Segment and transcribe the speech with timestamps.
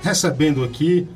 [0.03, 1.09] Recebendo aqui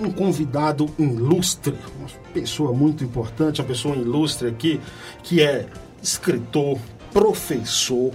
[0.00, 4.80] um convidado ilustre, uma pessoa muito importante, uma pessoa ilustre aqui,
[5.22, 5.66] que é
[6.02, 6.78] escritor,
[7.12, 8.12] professor,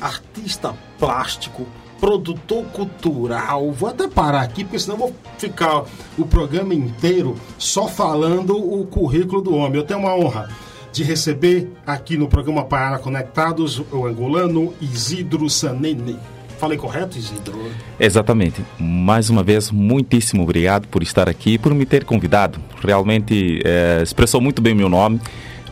[0.00, 1.66] artista plástico,
[2.00, 3.70] produtor cultural.
[3.72, 5.84] Vou até parar aqui, porque senão vou ficar
[6.18, 9.76] o programa inteiro só falando o currículo do homem.
[9.76, 10.48] Eu tenho uma honra
[10.92, 16.18] de receber aqui no programa Pará Conectados o angolano Isidro Sanene.
[16.62, 17.58] Falei correto, Isidro?
[17.98, 18.64] Exatamente.
[18.78, 22.60] Mais uma vez, muitíssimo obrigado por estar aqui, por me ter convidado.
[22.80, 25.20] Realmente é, expressou muito bem o meu nome.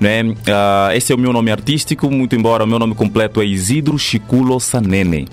[0.00, 0.24] Né?
[0.24, 0.34] Uh,
[0.92, 4.58] esse é o meu nome artístico, muito embora o meu nome completo é Isidro Chiculo
[4.58, 5.28] Sanene.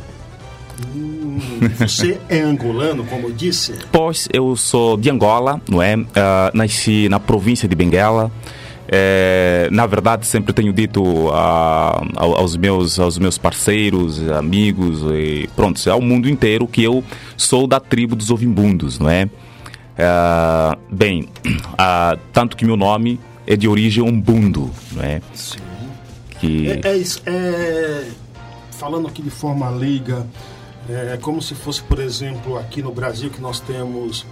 [0.95, 1.39] Hum,
[1.79, 3.73] você é angolano, como eu disse?
[3.91, 5.97] Pois, eu sou de Angola, não é?
[5.97, 6.05] Uh,
[6.53, 8.31] nasci na província de Benguela.
[8.89, 15.77] É, na verdade, sempre tenho dito a, aos, meus, aos meus parceiros, amigos, e pronto,
[15.89, 17.03] ao mundo inteiro que eu
[17.35, 19.29] sou da tribo dos ovimbundos, não é?
[19.97, 21.27] é bem,
[22.31, 25.21] tanto que meu nome é de origem umbundo, não é?
[25.33, 25.59] Sim.
[26.39, 26.69] Que...
[26.69, 28.07] É, é, é,
[28.71, 30.25] falando aqui de forma leiga,
[30.87, 34.25] é como se fosse, por exemplo, aqui no Brasil que nós temos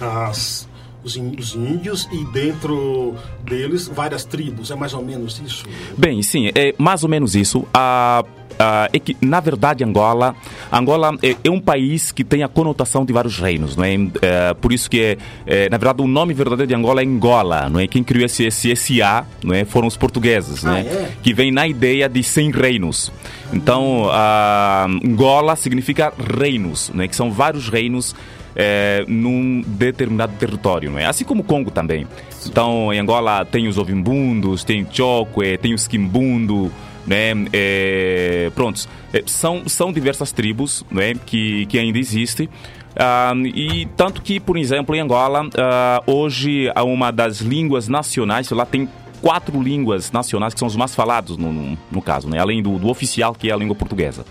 [0.00, 0.67] as
[1.16, 3.14] os índios e dentro
[3.44, 4.70] deles várias tribos.
[4.70, 5.64] É mais ou menos isso?
[5.96, 7.66] Bem, sim, é mais ou menos isso.
[7.72, 8.24] A
[8.58, 10.34] Uh, é que, na verdade, Angola,
[10.72, 13.94] Angola é, é, um país que tem a conotação de vários reinos, não é?
[13.94, 14.10] Uh,
[14.60, 17.78] por isso que, é, é, na verdade, o nome verdadeiro de Angola é Angola, não
[17.78, 17.86] é?
[17.86, 19.64] Quem criou esse, esse SA, não é?
[19.64, 20.82] Foram os portugueses, ah, é?
[20.82, 21.10] é?
[21.22, 23.12] Que vem na ideia de 100 reinos.
[23.52, 27.08] Então, uh, Angola significa reinos, não é?
[27.08, 28.12] Que são vários reinos
[28.56, 31.06] é, num determinado território, não é?
[31.06, 32.08] Assim como o Congo também.
[32.44, 36.72] Então, em Angola tem os ovimbundos, tem o Chokwe, tem o Skimbundo,
[37.08, 37.32] né?
[37.52, 41.14] É, prontos, é, são, são diversas tribos né?
[41.14, 42.46] que, que ainda existem.
[42.46, 48.66] Uh, e tanto que, por exemplo, em Angola, uh, hoje uma das línguas nacionais, lá
[48.66, 48.88] tem
[49.22, 52.38] quatro línguas nacionais que são os mais falados no, no, no caso, né?
[52.38, 54.24] além do, do oficial, que é a língua portuguesa.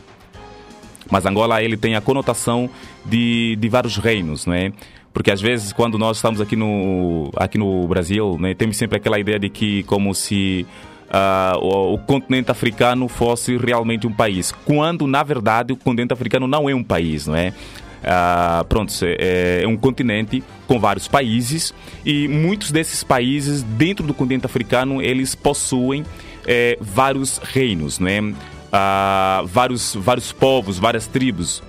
[1.09, 2.69] Mas Angola ele tem a conotação
[3.05, 4.73] de, de vários reinos, não é?
[5.13, 9.17] Porque às vezes quando nós estamos aqui no aqui no Brasil, né, temos sempre aquela
[9.17, 10.67] ideia de que como se
[11.09, 16.47] uh, o, o, continente africano fosse realmente um país, quando na verdade o continente africano
[16.47, 17.53] não é um país, não é?
[17.97, 21.73] Uh, pronto, é, é, um continente com vários países
[22.05, 26.05] e muitos desses países dentro do continente africano eles possuem
[26.45, 28.21] é, vários reinos, não é?
[28.67, 31.63] uh, vários, vários povos, várias tribos.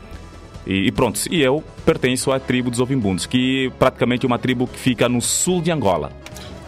[0.67, 4.67] E, e, pronto, e eu pertenço à tribo dos Ovimbundos, que praticamente é uma tribo
[4.67, 6.13] que fica no sul de Angola.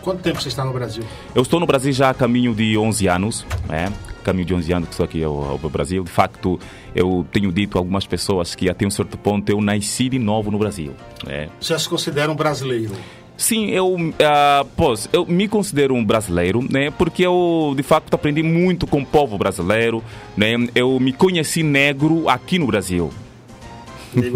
[0.03, 1.05] Quanto tempo você está no Brasil?
[1.35, 3.93] Eu estou no Brasil já a caminho de 11 anos, né?
[4.25, 6.05] caminho de 11 anos que estou aqui ao, ao, Brasil.
[6.05, 6.59] De facto,
[6.95, 10.51] eu tenho dito a algumas pessoas que até um certo ponto eu nasci de novo
[10.51, 10.95] no Brasil.
[11.27, 11.49] Né?
[11.61, 12.95] Você se considera um brasileiro?
[13.37, 16.91] Sim, eu, uh, pois, eu me considero um brasileiro, né?
[16.91, 20.05] Porque eu, de facto, aprendi muito com o povo brasileiro,
[20.37, 20.57] né?
[20.75, 23.11] Eu me conheci negro aqui no Brasil.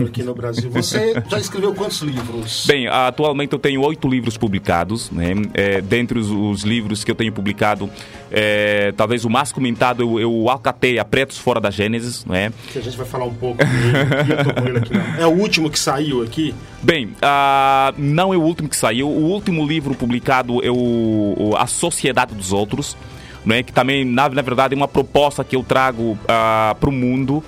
[0.07, 0.71] Aqui no Brasil.
[0.71, 2.65] Você já escreveu quantos livros?
[2.67, 5.11] Bem, atualmente eu tenho oito livros publicados.
[5.11, 5.35] Né?
[5.53, 7.91] É, dentre os, os, livros que eu tenho publicado,
[8.31, 12.25] é, talvez o mais comentado eu, eu alcatei a Pretos Fora da Gênesis.
[12.25, 12.53] Né?
[12.73, 14.79] Que a gente vai falar um pouco dele.
[14.79, 16.55] Aqui, é o último que saiu aqui?
[16.83, 19.09] Bem, uh, não é o último que saiu.
[19.09, 22.97] O último livro publicado é o, o A Sociedade dos Outros.
[23.45, 26.93] Né, que também, na, na verdade, é uma proposta que eu trago uh, para o
[26.93, 27.45] mundo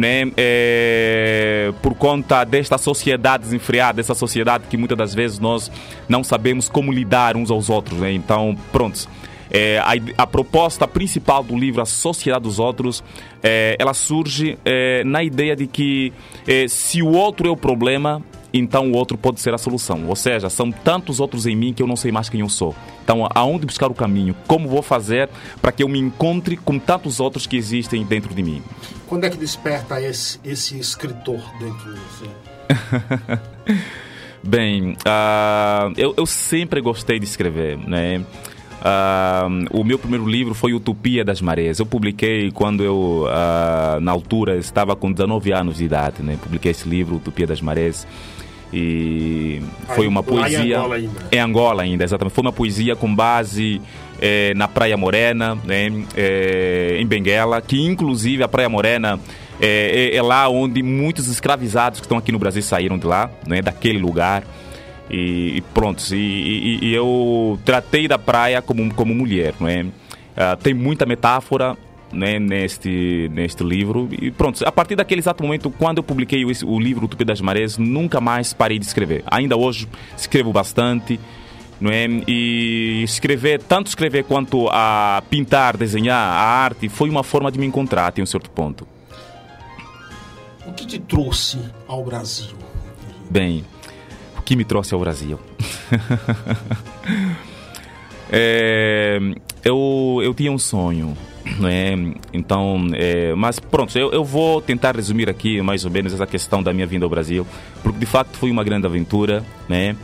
[0.00, 5.70] né, é, por conta desta sociedade desenfreada, dessa sociedade que muitas das vezes nós
[6.08, 7.98] não sabemos como lidar uns aos outros.
[7.98, 8.12] Né?
[8.12, 9.06] Então, pronto.
[9.50, 13.02] É, a, a, proposta principal do livro A Sociedade dos Outros,
[13.42, 16.12] é, ela surge é, na ideia de que
[16.46, 20.06] é, se o outro é o problema, então o outro pode ser a solução.
[20.08, 22.74] Ou seja, são tantos outros em mim que eu não sei mais quem eu sou.
[23.02, 24.34] Então, aonde buscar o caminho?
[24.46, 25.28] Como vou fazer
[25.60, 28.62] para que eu me encontre com tantos outros que existem dentro de mim?
[29.06, 33.80] Quando é que desperta esse, esse escritor dentro de você?
[34.42, 38.24] Bem, uh, eu, eu sempre gostei de escrever, né?
[38.80, 41.78] Uh, o meu primeiro livro foi Utopia das Marés.
[41.78, 46.22] Eu publiquei quando eu, uh, na altura, estava com 19 anos de idade.
[46.22, 46.38] Né?
[46.42, 48.06] Publiquei esse livro, Utopia das Marés.
[48.72, 49.60] E
[49.94, 50.58] foi uma poesia.
[50.60, 51.20] Em Angola ainda.
[51.32, 52.34] Em Angola ainda, exatamente.
[52.34, 53.80] Foi uma poesia com base
[54.20, 55.90] eh, na Praia Morena, né?
[56.16, 59.18] Eh, em Benguela, que inclusive a Praia Morena
[59.60, 63.60] é, é, lá onde muitos escravizados que estão aqui no Brasil saíram de lá, né?
[63.60, 64.42] daquele lugar.
[65.10, 69.82] E, e pronto, e, e, e, eu tratei da praia como, como mulher, não é?
[69.82, 71.76] Uh, tem muita metáfora
[72.12, 74.08] né, neste, neste livro.
[74.10, 77.40] E pronto, a partir daquele exato momento, quando eu publiquei o, o livro Utopia das
[77.40, 79.22] Marés, nunca mais parei de escrever.
[79.26, 81.18] Ainda hoje escrevo bastante.
[81.80, 82.06] Não é?
[82.28, 87.64] E escrever, tanto escrever quanto a pintar, desenhar, a arte, foi uma forma de me
[87.64, 88.86] encontrar até um certo ponto.
[90.66, 91.58] O que te trouxe
[91.88, 92.54] ao Brasil?
[93.30, 93.64] Bem,
[94.50, 95.38] que me trouxe ao Brasil.
[98.28, 99.20] é,
[99.64, 101.16] eu, eu tinha um sonho,
[101.58, 102.14] né?
[102.32, 106.62] Então, é, mas pronto, eu, eu vou tentar resumir aqui mais ou menos essa questão
[106.62, 107.46] da minha vinda ao Brasil,
[107.82, 109.96] porque de facto foi uma grande aventura, né?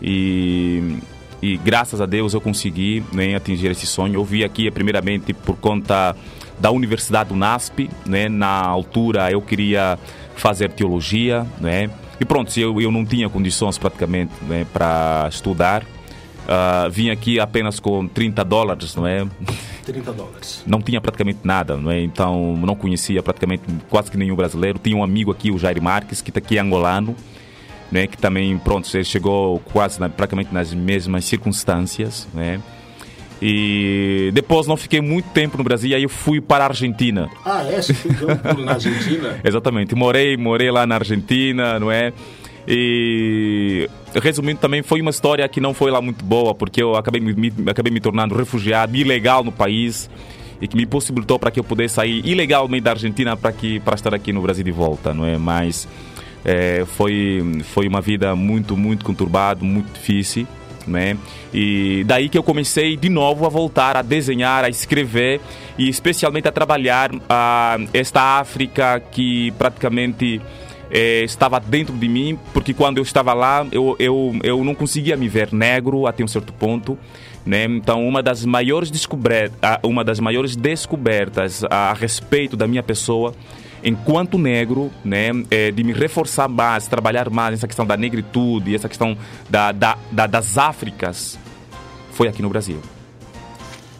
[0.00, 0.96] E,
[1.42, 4.14] e graças a Deus eu consegui né, atingir esse sonho.
[4.14, 6.16] Eu vi aqui, primeiramente, por conta
[6.58, 8.28] da Universidade do NASP, né?
[8.28, 9.98] Na altura eu queria
[10.36, 11.90] fazer teologia, né?
[12.20, 15.84] E pronto, eu, eu não tinha condições praticamente né, para estudar.
[16.44, 19.26] Uh, vim aqui apenas com 30 dólares, não é?
[19.84, 20.62] 30 dólares.
[20.66, 22.00] Não tinha praticamente nada, não é?
[22.00, 24.78] Então não conhecia praticamente quase que nenhum brasileiro.
[24.78, 27.16] Tinha um amigo aqui, o Jair Marques, que está aqui angolano,
[27.90, 28.06] né?
[28.06, 32.60] Que também, pronto, ele chegou quase na, praticamente nas mesmas circunstâncias, né?
[33.40, 37.28] E depois não fiquei muito tempo no Brasil, aí eu fui para a Argentina.
[37.44, 37.80] Ah, é?
[37.80, 38.28] Você ficou
[38.64, 39.38] na Argentina?
[39.44, 39.94] Exatamente.
[39.94, 42.12] Morei, morei lá na Argentina, não é?
[42.66, 43.88] E
[44.22, 47.52] resumindo, também foi uma história que não foi lá muito boa, porque eu acabei me,
[47.66, 50.08] acabei me tornando refugiado ilegal no país
[50.60, 53.94] e que me possibilitou para que eu pudesse sair ilegalmente da Argentina para que para
[53.94, 55.36] estar aqui no Brasil de volta, não é?
[55.36, 55.86] Mas
[56.44, 60.46] é, foi foi uma vida muito muito conturbada, muito difícil
[60.86, 61.16] né?
[61.52, 65.40] E daí que eu comecei de novo a voltar a desenhar, a escrever
[65.78, 70.40] e especialmente a trabalhar a, esta África que praticamente
[70.94, 75.16] é, estava dentro de mim, porque quando eu estava lá eu, eu, eu não conseguia
[75.16, 76.96] me ver negro até um certo ponto.
[77.44, 77.64] Né?
[77.64, 83.34] Então, uma das maiores descobertas, uma das maiores descobertas a respeito da minha pessoa
[83.84, 88.88] enquanto negro, né, é, de me reforçar mais, trabalhar mais nessa questão da negritude, essa
[88.88, 89.14] questão
[89.50, 91.38] da, da, da, das Áfricas,
[92.12, 92.80] foi aqui no Brasil.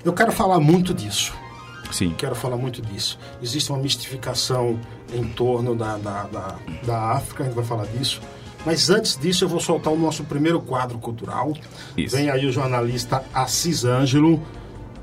[0.02, 1.34] Eu quero falar muito disso.
[1.94, 2.12] Sim.
[2.18, 3.16] Quero falar muito disso.
[3.40, 4.80] Existe uma mistificação
[5.14, 8.20] em torno da, da, da, da África, a gente vai falar disso.
[8.66, 11.52] Mas antes disso, eu vou soltar o nosso primeiro quadro cultural.
[11.96, 12.16] Isso.
[12.16, 14.42] Vem aí o jornalista Assis Ângelo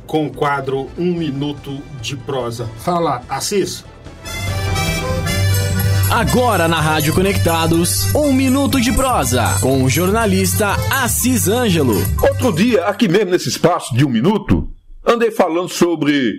[0.06, 2.66] com o quadro Um Minuto de Prosa.
[2.80, 3.86] Fala, Assis.
[6.12, 11.96] Agora na Rádio Conectados, um minuto de prosa com o jornalista Assis Ângelo.
[12.22, 14.70] Outro dia, aqui mesmo nesse espaço de um minuto,
[15.08, 16.34] andei falando sobre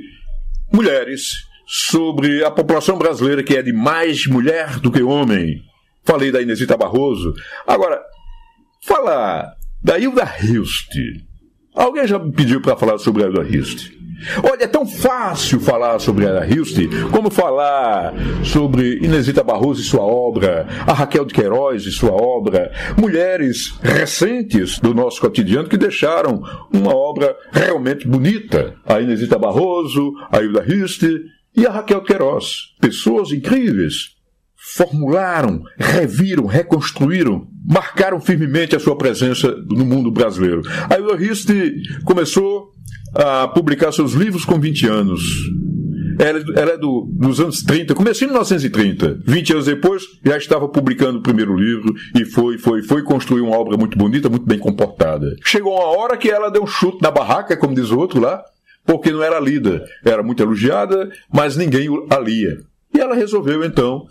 [0.72, 1.22] mulheres,
[1.66, 5.62] sobre a população brasileira que é de mais mulher do que homem.
[6.04, 7.32] Falei da Inesita Barroso.
[7.66, 8.00] Agora,
[8.84, 10.90] fala da Hilda Hilst.
[11.74, 14.02] Alguém já me pediu para falar sobre a Hilda Hilst?
[14.42, 16.78] Olha, é tão fácil falar sobre a Hilst
[17.10, 18.14] como falar
[18.44, 24.78] sobre Inesita Barroso e sua obra, a Raquel de Queiroz e sua obra, mulheres recentes
[24.78, 28.74] do nosso cotidiano que deixaram uma obra realmente bonita.
[28.86, 31.02] A Inesita Barroso, a Hilda Hilst
[31.56, 32.74] e a Raquel Queiroz.
[32.80, 34.21] Pessoas incríveis.
[34.74, 40.62] Formularam, reviram, reconstruíram, marcaram firmemente a sua presença no mundo brasileiro.
[40.88, 41.48] A Hist
[42.04, 42.70] começou
[43.14, 45.20] a publicar seus livros com 20 anos.
[46.18, 49.20] Ela, ela é do, dos anos 30, comecei em 1930.
[49.26, 53.56] 20 anos depois, já estava publicando o primeiro livro e foi, foi, foi construir uma
[53.56, 55.34] obra muito bonita, muito bem comportada.
[55.44, 58.42] Chegou uma hora que ela deu um chute na barraca, como diz o outro lá,
[58.84, 59.84] porque não era lida.
[60.04, 62.58] Era muito elogiada, mas ninguém a lia.
[62.94, 64.06] E ela resolveu, então,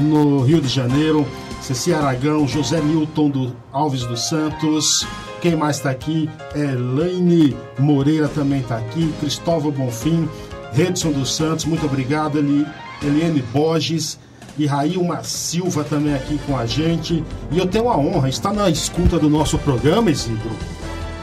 [0.00, 1.26] no Rio de Janeiro,
[1.60, 5.06] Ceci Aragão, José Milton do Alves dos Santos.
[5.40, 6.28] Quem mais está aqui?
[6.54, 10.28] Elaine Moreira também está aqui, Cristóvão Bonfim,
[10.72, 12.66] Redson dos Santos, muito obrigado, Eli,
[13.02, 14.18] Eliane Borges
[14.58, 17.24] e Railma Silva também aqui com a gente.
[17.50, 20.50] E eu tenho a honra, está na escuta do nosso programa, Isidro,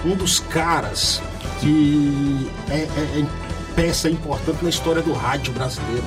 [0.05, 1.21] um dos caras
[1.59, 3.25] que é, é- é
[3.75, 6.03] peça importante na história do rádio brasileiro.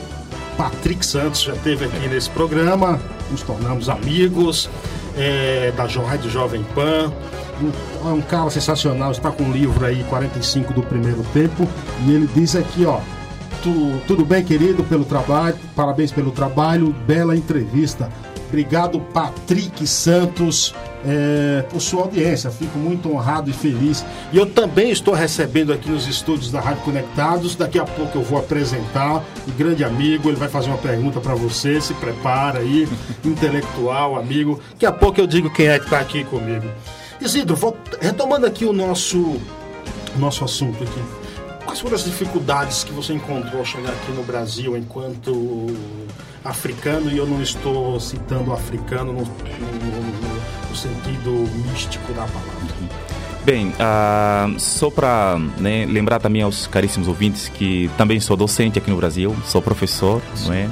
[0.57, 2.99] Patrick Santos já esteve aqui nesse programa,
[3.31, 4.69] nos tornamos amigos
[5.17, 7.13] é, da Rádio Jovem Pan.
[8.05, 11.69] É um cara sensacional, está com um livro aí, 45 do primeiro tempo,
[12.07, 13.01] e ele diz aqui, ó,
[13.63, 15.57] Tu- tudo bem, querido, pelo trabalho.
[15.75, 16.95] Parabéns pelo trabalho.
[17.07, 18.11] Bela entrevista.
[18.49, 20.75] Obrigado, Patrick Santos,
[21.05, 22.51] é, por sua audiência.
[22.51, 24.03] Fico muito honrado e feliz.
[24.33, 27.55] E eu também estou recebendo aqui nos estúdios da Rádio Conectados.
[27.57, 30.31] Daqui a pouco eu vou apresentar o grande amigo.
[30.31, 31.79] Ele vai fazer uma pergunta para você.
[31.79, 32.89] Se prepara aí,
[33.23, 34.59] intelectual, amigo.
[34.73, 36.65] Daqui a pouco eu digo quem é que está aqui comigo.
[37.21, 37.59] Isidro,
[38.01, 39.37] retomando aqui o nosso,
[40.17, 41.18] nosso assunto aqui.
[41.69, 45.67] Quais foram as dificuldades que você encontrou ao chegar aqui no Brasil enquanto
[46.43, 47.11] africano?
[47.11, 51.31] E eu não estou citando africano no, no- no- no sentido
[51.71, 52.75] místico da palavra.
[53.45, 58.97] Bem, ah, só para lembrar também aos caríssimos ouvintes que também sou docente aqui no
[58.97, 60.69] Brasil, sou professor não é,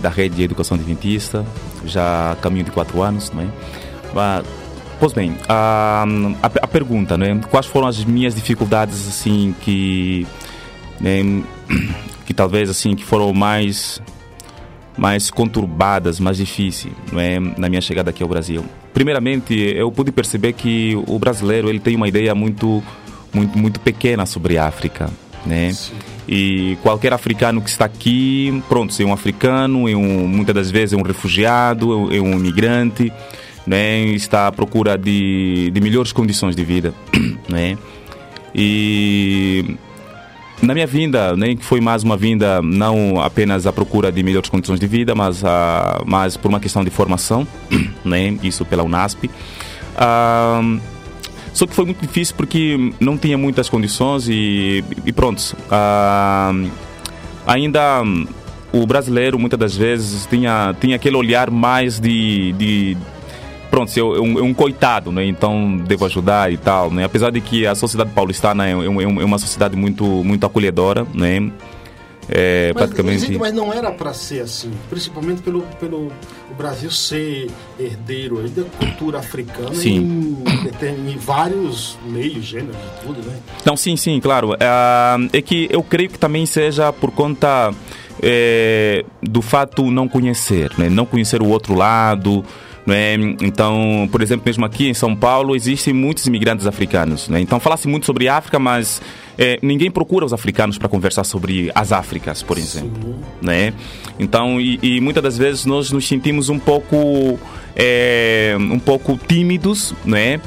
[0.00, 1.44] da rede de educação adventista,
[1.84, 3.30] já caminho de quatro anos.
[3.30, 3.48] Não é?
[5.04, 6.06] Pois bem, ah,
[6.42, 10.26] a, a pergunta, não é, quais foram as minhas dificuldades assim que,
[10.98, 11.20] né,
[12.24, 14.00] que talvez assim que foram mais
[14.96, 18.64] mais conturbadas, mais difíceis, não é, na minha chegada aqui ao Brasil.
[18.94, 22.82] Primeiramente, eu pude perceber que o brasileiro ele tem uma ideia muito
[23.30, 25.10] muito muito pequena sobre a África,
[25.44, 25.70] né?
[26.26, 30.94] E qualquer africano que está aqui, pronto, é um africano, é um, muitas das vezes
[30.94, 33.12] é um refugiado, é um imigrante,
[33.66, 34.04] né?
[34.06, 36.94] Está à procura de, de melhores condições de vida,
[37.48, 37.76] né?
[38.54, 39.76] E
[40.62, 44.48] na minha vinda, né, que foi mais uma vinda não apenas à procura de melhores
[44.48, 47.46] condições de vida, mas, ah, mas por uma questão de formação,
[48.04, 49.30] né, isso pela UNASP.
[49.96, 50.60] Ah,
[51.52, 55.56] só que foi muito difícil porque não tinha muitas condições e, e pronto.
[55.70, 56.52] Ah,
[57.46, 58.02] ainda
[58.72, 62.96] o brasileiro muitas das vezes tinha, tinha aquele olhar mais de, de
[63.74, 65.24] pronto, eu, um, um coitado, né?
[65.24, 67.02] Então devo ajudar e tal, né?
[67.02, 71.50] Apesar de que a sociedade paulistana é, é, é uma sociedade muito, muito acolhedora, né?
[72.28, 73.36] É, mas, praticamente...
[73.36, 76.10] mas não era para ser assim, principalmente pelo, pelo
[76.56, 80.38] Brasil ser herdeiro aí da cultura africana sim.
[80.80, 83.36] Em, em vários meios, gêneros tudo, né?
[83.64, 84.54] Não, sim, sim, claro.
[84.54, 87.74] É, é que eu creio que também seja por conta
[88.22, 90.88] é, do fato não conhecer, né?
[90.88, 92.44] não conhecer o outro lado,
[92.92, 93.14] é?
[93.40, 97.28] Então, por exemplo, mesmo aqui em São Paulo existem muitos imigrantes africanos.
[97.28, 97.40] Né?
[97.40, 99.00] Então, fala-se muito sobre África, mas
[99.38, 103.16] é, ninguém procura os africanos para conversar sobre as Áfricas, por exemplo.
[103.40, 103.72] Né?
[104.18, 107.38] Então, e, e, muitas das vezes nós nos sentimos um pouco,
[107.74, 110.40] é, um pouco tímidos, né?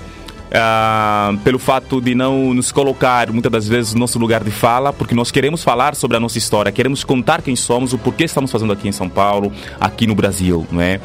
[0.49, 4.93] Ah, pelo fato de não nos colocar muitas das vezes no nosso lugar de fala,
[4.93, 8.49] porque nós queremos falar sobre a nossa história, queremos contar quem somos, o porquê estamos
[8.49, 11.01] fazendo aqui em São Paulo, aqui no Brasil, não é?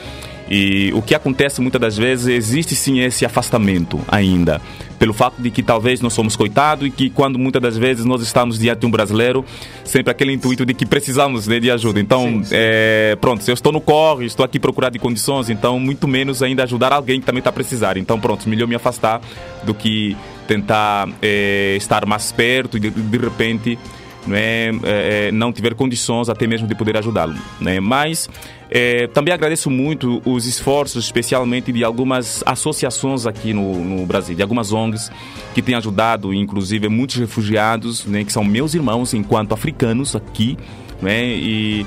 [0.50, 4.61] E o que acontece muitas das vezes, existe sim esse afastamento ainda.
[4.99, 8.22] Pelo fato de que talvez nós somos coitados e que quando muitas das vezes nós
[8.22, 9.44] estamos diante de um brasileiro,
[9.84, 11.99] sempre aquele intuito de que precisamos né, de ajuda.
[11.99, 12.54] Então, sim, sim.
[12.56, 16.42] É, pronto, se eu estou no corre, estou aqui procurando de condições, então muito menos
[16.42, 17.96] ainda ajudar alguém que também está precisando.
[17.96, 19.20] Então, pronto, melhor me afastar
[19.64, 23.78] do que tentar é, estar mais perto e de, de repente
[24.26, 27.34] não, é, é, é, não tiver condições até mesmo de poder ajudá-lo.
[27.61, 27.80] Né?
[27.80, 28.28] Mas
[28.75, 34.41] é, também agradeço muito os esforços, especialmente de algumas associações aqui no, no, Brasil, de
[34.41, 35.12] algumas ONGs
[35.55, 40.57] que têm ajudado, inclusive muitos refugiados, né, que são meus irmãos enquanto africanos aqui,
[41.02, 41.85] né, e,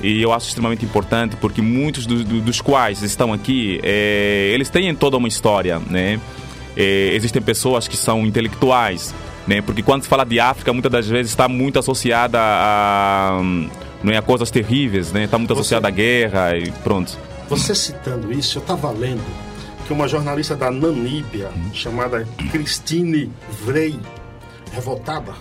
[0.00, 4.70] e eu acho extremamente importante porque muitos do, do, dos quais estão aqui, é, eles
[4.70, 6.20] têm toda uma história, né?
[6.76, 9.12] É, existem pessoas que são intelectuais,
[9.44, 9.60] né?
[9.60, 13.40] Porque quando se fala de África, muitas das vezes está muito associada a,
[14.02, 15.24] não é, a coisas terríveis, né?
[15.24, 15.92] Está muito associada Você...
[15.92, 17.18] à guerra e pronto.
[17.48, 19.24] Você citando isso, eu estava lendo
[19.86, 23.32] que uma jornalista da Namíbia, chamada Christine
[23.64, 23.98] Vrey,
[24.72, 25.32] revoltada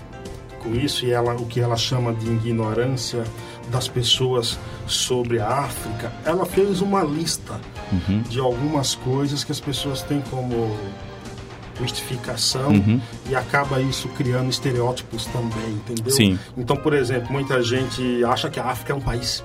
[0.64, 3.24] com isso e ela o que ela chama de ignorância
[3.70, 7.60] das pessoas sobre a África, ela fez uma lista
[7.92, 8.22] uhum.
[8.22, 10.78] de algumas coisas que as pessoas têm como
[11.80, 13.00] mistificação uhum.
[13.30, 16.12] e acaba isso criando estereótipos também, entendeu?
[16.12, 16.40] Sim.
[16.58, 19.44] Então, por exemplo, muita gente acha que a África é um país.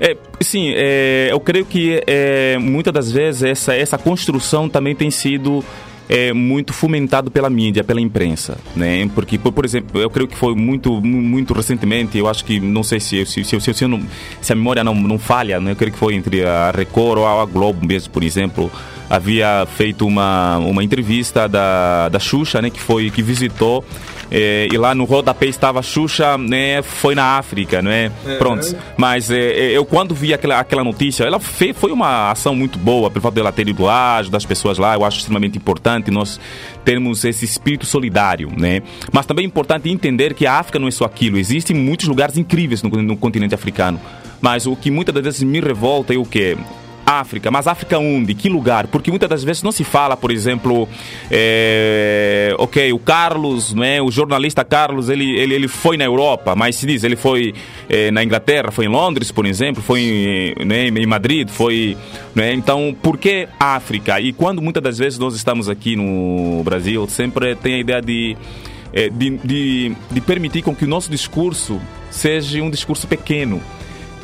[0.00, 5.10] É, sim, é, eu creio que é, muitas das vezes essa, essa construção também tem
[5.10, 5.64] sido
[6.08, 9.08] é muito fomentado pela mídia, pela imprensa, né?
[9.14, 12.82] Porque, por, por, exemplo, eu creio que foi muito, muito recentemente, eu acho que, não
[12.82, 14.02] sei se, se, se, se, se, não,
[14.40, 15.70] se a memória não, não falha, né?
[15.70, 18.70] eu creio que foi entre a Record ou a Globo mesmo, por exemplo,
[19.12, 23.84] havia feito uma, uma entrevista da, da Xuxa, né, que foi que visitou
[24.30, 28.10] é, e lá no rodapé estava a Xuxa, né, foi na África, né?
[28.24, 28.74] É, Pronto.
[28.96, 33.10] Mas é, eu quando vi aquela, aquela notícia, ela fez, foi uma ação muito boa,
[33.10, 36.40] pelo fato dela ter ido lá, ajudar as pessoas lá, eu acho extremamente importante nós
[36.82, 38.80] termos esse espírito solidário, né?
[39.12, 42.38] Mas também é importante entender que a África não é só aquilo, existem muitos lugares
[42.38, 44.00] incríveis no, no continente africano.
[44.40, 46.56] Mas o que muitas das vezes me revolta é o que?
[47.04, 48.34] África, mas África onde?
[48.34, 48.86] Que lugar?
[48.86, 50.88] Porque muitas das vezes não se fala, por exemplo,
[51.30, 56.76] é, ok, o Carlos, né, o jornalista Carlos, ele, ele, ele foi na Europa, mas
[56.76, 57.54] se diz, ele foi
[57.88, 61.96] é, na Inglaterra, foi em Londres, por exemplo, foi em, né, em Madrid, foi.
[62.34, 64.20] Né, então, por que África?
[64.20, 68.36] E quando muitas das vezes nós estamos aqui no Brasil, sempre tem a ideia de,
[68.92, 73.60] é, de, de, de permitir com que o nosso discurso seja um discurso pequeno.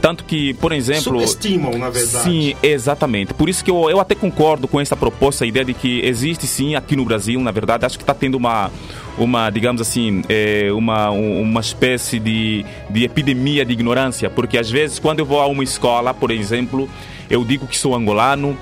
[0.01, 1.03] Tanto que, por exemplo.
[1.03, 2.25] Subestimam, na verdade.
[2.25, 3.35] Sim, exatamente.
[3.35, 6.47] Por isso que eu, eu até concordo com essa proposta, a ideia de que existe
[6.47, 8.71] sim aqui no Brasil, na verdade, acho que está tendo uma,
[9.17, 14.31] uma, digamos assim, é, uma, uma espécie de, de epidemia de ignorância.
[14.31, 16.89] Porque às vezes, quando eu vou a uma escola, por exemplo,
[17.29, 18.57] eu digo que sou angolano,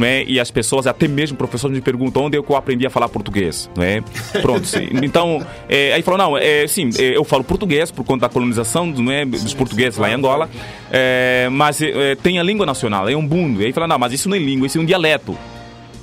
[0.00, 0.24] é?
[0.24, 3.70] E as pessoas, até mesmo professores me perguntam onde é eu aprendi a falar português,
[3.76, 4.02] não é?
[4.40, 4.88] Pronto, sim.
[5.02, 8.86] então, é, aí falou, não, é, sim, é, eu falo português por conta da colonização
[8.86, 10.48] não é, dos portugueses lá em Angola,
[10.90, 13.60] é, mas é, tem a língua nacional, é um bundo.
[13.60, 15.36] Aí fala, não, mas isso não é língua, isso é um dialeto.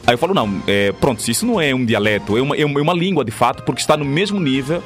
[0.06, 2.94] Aí eu falo, não, é, pronto, isso não é um dialeto, é uma, é uma
[2.94, 4.82] língua de fato, porque está no mesmo nível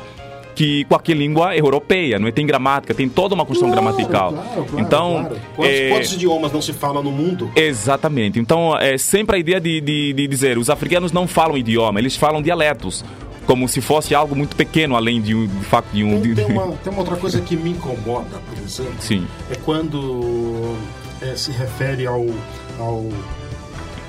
[0.62, 2.32] que qualquer língua europeia, não é?
[2.32, 4.32] Tem gramática, tem toda uma construção claro, gramatical.
[4.32, 5.89] Claro, claro, então, quantos, é...
[5.89, 7.52] quantos, idiomas não se falam no mundo?
[7.56, 8.39] Exatamente.
[8.39, 12.15] Então, é sempre a ideia de, de, de dizer, os africanos não falam idioma, eles
[12.15, 13.04] falam dialetos
[13.47, 16.21] como se fosse algo muito pequeno, além de, de fato de um.
[16.21, 18.93] Tem, tem, uma, tem uma outra coisa que me incomoda, por exemplo.
[19.00, 19.26] Sim.
[19.50, 20.76] É quando
[21.24, 22.24] é, se refere ao,
[22.78, 23.10] ao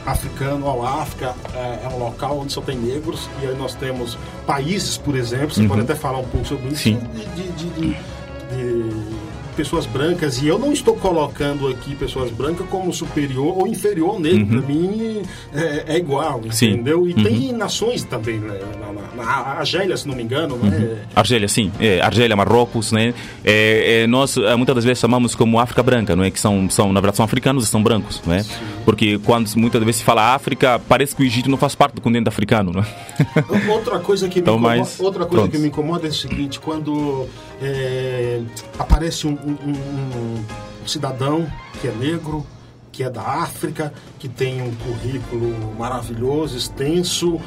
[0.06, 4.18] africano, ao África é, é, um local onde só tem negros e aí nós temos
[4.46, 5.68] países, por exemplo, você uhum.
[5.68, 6.98] pode até falar um pouco sobre isso, Sim.
[7.14, 9.22] De, de, de, de,
[9.56, 14.20] pessoas brancas, e eu não estou colocando aqui pessoas brancas como superior ou inferior ao
[14.20, 14.40] negro.
[14.40, 14.62] Uhum.
[14.62, 15.22] Para mim
[15.54, 16.70] é, é igual, Sim.
[16.70, 17.06] entendeu?
[17.06, 17.22] E Uhum.
[17.22, 18.58] tem nações também, né?
[18.80, 20.70] na, na, na Argélia, se não me engano, Uhum.
[20.70, 20.98] né?
[21.14, 21.70] Argélia, sim.
[21.78, 23.14] É, Argélia, Marrocos, né?
[23.44, 26.30] É, é, nós é, muitas das vezes chamamos como África branca, não é?
[26.30, 28.44] Que são, são na verdade, são africanos e são brancos, não é?
[28.84, 32.00] Porque quando muitas vezes se fala África, parece que o Egito não faz parte do
[32.00, 32.86] continente africano, não é?
[33.70, 35.52] Outra coisa que me Então, incomoda, mas- outra coisa pronto.
[35.52, 37.28] que me incomoda é o seguinte, quando
[37.60, 38.40] é,
[38.78, 40.44] aparece um, um- um-
[40.82, 41.46] um cidadão
[41.80, 42.44] que é negro,
[42.90, 47.40] que é da África, que tem um currículo maravilhoso, extenso,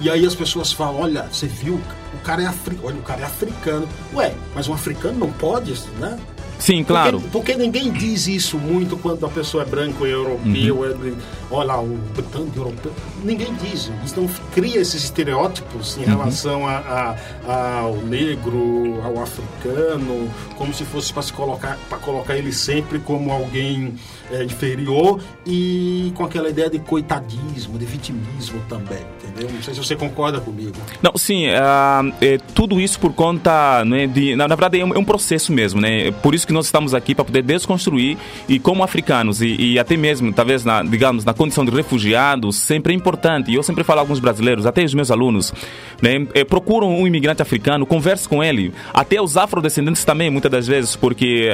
[0.00, 1.80] e aí as pessoas falam, olha, você viu,
[2.14, 3.88] o cara é africano, olha, o cara é africano.
[4.14, 6.18] Ué, mas um africano não pode, né?
[6.62, 7.20] Sim, claro.
[7.20, 10.84] Porque, porque ninguém diz isso muito quando a pessoa é branco, é europeu, Uhum.
[11.08, 11.12] é,
[11.50, 12.92] olha, um britânico europeu.
[13.24, 13.90] Ninguém diz.
[14.08, 16.02] Então cria esses estereótipos Uhum.
[16.02, 17.16] em relação a,
[17.48, 23.32] a- ao negro, ao africano, como se fosse para colocar, para colocar ele sempre como
[23.32, 23.94] alguém
[24.32, 29.50] é, inferior e com aquela ideia de coitadismo, de vitimismo também, entendeu?
[29.52, 30.72] Não sei se você concorda comigo.
[31.02, 34.94] Não, sim, ah, é, tudo isso por conta, né, de, na, na verdade é um,
[34.94, 36.10] é um processo mesmo, né?
[36.22, 38.16] Por isso que nós estamos aqui para poder desconstruir
[38.48, 42.92] e como africanos e, e até mesmo, talvez, na, digamos, na condição de refugiados, sempre
[42.92, 43.50] é importante.
[43.50, 45.52] E eu sempre falo a alguns brasileiros, até os meus alunos,
[46.00, 50.66] né, é, procuram um imigrante africano, converse com ele, até os afrodescendentes também, muitas das
[50.66, 51.50] vezes, porque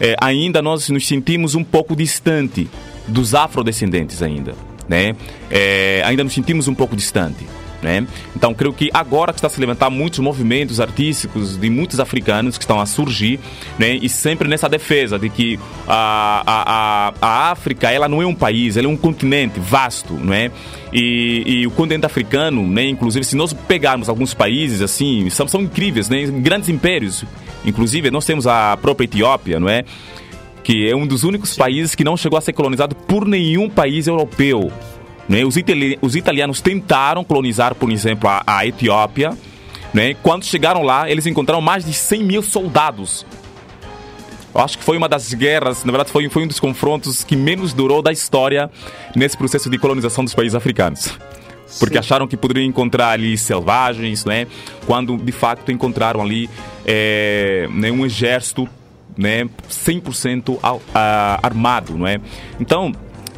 [0.00, 2.68] é, ainda nós nos sentimos um pouco distante
[3.06, 4.54] dos afrodescendentes ainda,
[4.88, 5.14] né?
[5.50, 7.46] É, ainda nos sentimos um pouco distante.
[7.82, 8.06] Né?
[8.36, 12.58] Então, creio que agora que está a se levantar muitos movimentos artísticos de muitos africanos
[12.58, 13.40] que estão a surgir,
[13.78, 13.94] né?
[13.94, 18.34] e sempre nessa defesa de que a, a, a, a África ela não é um
[18.34, 20.50] país, ela é um continente vasto, não é?
[20.92, 22.84] E, e o continente africano, né?
[22.84, 26.26] inclusive, se nós pegarmos alguns países assim, são, são incríveis, né?
[26.26, 27.24] grandes impérios.
[27.64, 29.84] Inclusive, nós temos a própria Etiópia, não é?
[30.62, 34.06] Que é um dos únicos países que não chegou a ser colonizado por nenhum país
[34.06, 34.70] europeu.
[35.28, 35.44] Né?
[35.44, 39.36] Os, itali os italianos tentaram colonizar, por exemplo, a, a Etiópia.
[39.92, 40.14] Né?
[40.22, 43.24] Quando chegaram lá, eles encontraram mais de 100 mil soldados.
[44.52, 47.36] Eu acho que foi uma das guerras, na verdade, foi, foi um dos confrontos que
[47.36, 48.68] menos durou da história
[49.14, 51.16] nesse processo de colonização dos países africanos.
[51.78, 52.00] Porque Sim.
[52.00, 54.48] acharam que poderiam encontrar ali selvagens, né?
[54.86, 56.50] Quando de facto encontraram ali
[56.84, 58.68] é, né, um exército
[59.20, 62.18] né, 100% ao- a- armado, não é?
[62.58, 62.92] Então,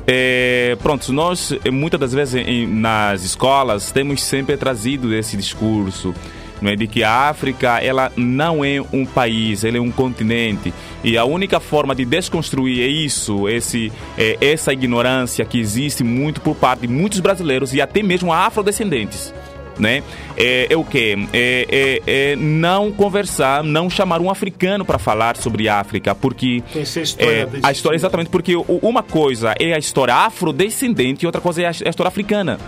[0.06, 6.14] é, pronto, nós eh, muitas das vezes em- nas escolas temos sempre trazido esse discurso
[6.60, 10.72] não é, de que a África ela não é um país, ela é um continente.
[11.02, 16.40] E a única forma de desconstruir é isso, esse, é, essa ignorância que existe muito
[16.40, 19.34] por parte de muitos brasileiros e até mesmo afrodescendentes
[19.78, 20.02] né?
[20.36, 21.28] É, é o que?
[21.32, 27.00] É, é- é não conversar, não chamar um africano para falar sobre África, porque Conhecer
[27.00, 31.40] a história é, a história exatamente porque uma coisa é a história afrodescendente e outra
[31.40, 32.58] coisa é a, história africana.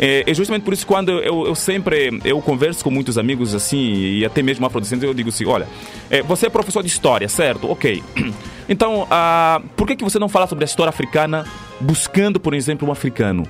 [0.00, 3.94] É, é justamente por isso quando eu, eu sempre eu converso com muitos amigos assim
[3.94, 5.66] e até mesmo afrodescendentes eu digo assim, olha,
[6.08, 7.70] é, você é professor de história, certo?
[7.70, 8.02] Ok.
[8.70, 11.46] Então, ah, por que que você não fala sobre a história africana
[11.80, 13.44] buscando, por exemplo, um africano?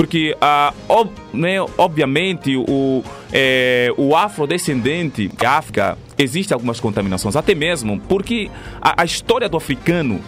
[0.00, 7.54] Porque, ah, ob- né, obviamente, o, é, o afrodescendente da África, existe algumas contaminações, até
[7.54, 10.18] mesmo porque a, a história do africano,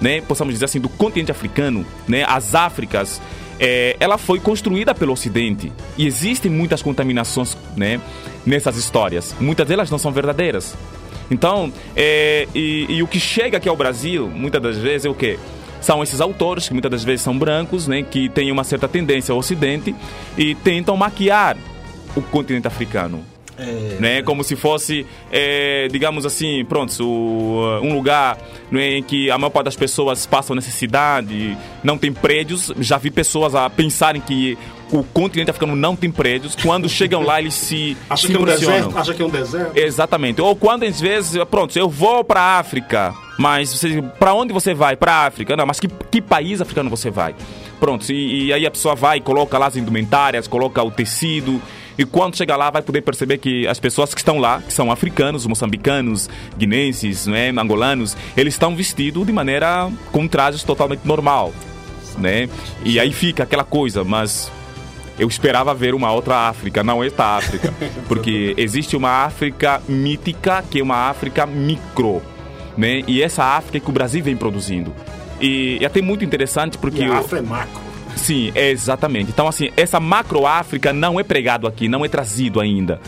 [0.00, 3.22] né, possamos dizer assim, do continente africano, né, as Áfricas,
[3.60, 5.72] é, ela foi construída pelo Ocidente.
[5.96, 8.00] E existem muitas contaminações né,
[8.44, 9.32] nessas histórias.
[9.38, 10.74] Muitas delas não são verdadeiras.
[11.30, 15.14] Então, é, e, e o que chega aqui ao Brasil, muitas das vezes, é o
[15.14, 15.38] quê?
[15.80, 19.32] São esses autores, que muitas das vezes são brancos, né, que têm uma certa tendência
[19.32, 19.94] ao Ocidente
[20.36, 21.56] e tentam maquiar
[22.14, 23.24] o continente africano.
[23.98, 28.38] Né, como se fosse, é, digamos assim, pronto, o- um lugar
[28.70, 32.72] né, em que a maior parte das pessoas passam necessidade, não tem prédios.
[32.80, 34.56] Já vi pessoas a pensarem que
[34.92, 36.56] o continente africano não tem prédios.
[36.56, 38.98] Quando chegam lá, eles se, Acha se que é um deserto?
[38.98, 39.76] Acha que é um deserto?
[39.76, 40.40] Exatamente.
[40.40, 43.82] Ou quando às vezes, pronto, eu vou para África, mas
[44.18, 44.96] para onde você vai?
[44.96, 45.56] Para África?
[45.56, 47.34] Não, mas que, que país africano você vai?
[47.78, 51.60] Pronto, e, e aí a pessoa vai coloca lá as indumentárias, coloca o tecido.
[51.96, 54.90] E quando chega lá, vai poder perceber que as pessoas que estão lá, que são
[54.90, 61.52] africanos, moçambicanos, guinenses, né, angolanos, eles estão vestidos de maneira com trajes totalmente normal,
[62.18, 62.48] né?
[62.84, 64.50] E aí fica aquela coisa, mas
[65.20, 67.72] eu esperava ver uma outra África, não esta África.
[68.08, 72.22] Porque existe uma África mítica, que é uma África micro.
[72.76, 73.02] Né?
[73.06, 74.94] E essa África é que o Brasil vem produzindo.
[75.38, 77.02] E é até muito interessante porque.
[77.02, 77.80] E a África é macro.
[78.16, 79.30] Sim, é exatamente.
[79.30, 83.00] Então, assim, essa macro-África não é pregado aqui, não é trazido ainda.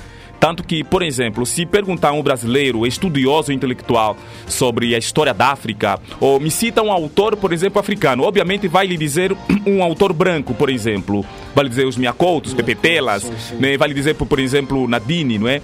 [0.42, 5.52] Tanto que, por exemplo, se perguntar a um brasileiro estudioso intelectual sobre a história da
[5.52, 10.12] África, ou me cita um autor, por exemplo, africano, obviamente vai lhe dizer um autor
[10.12, 11.24] branco, por exemplo.
[11.54, 13.24] Vai lhe dizer os Miacoutos, Pepe Telas,
[13.58, 13.76] né?
[13.76, 15.60] vai lhe dizer, por exemplo, Nadine, não é?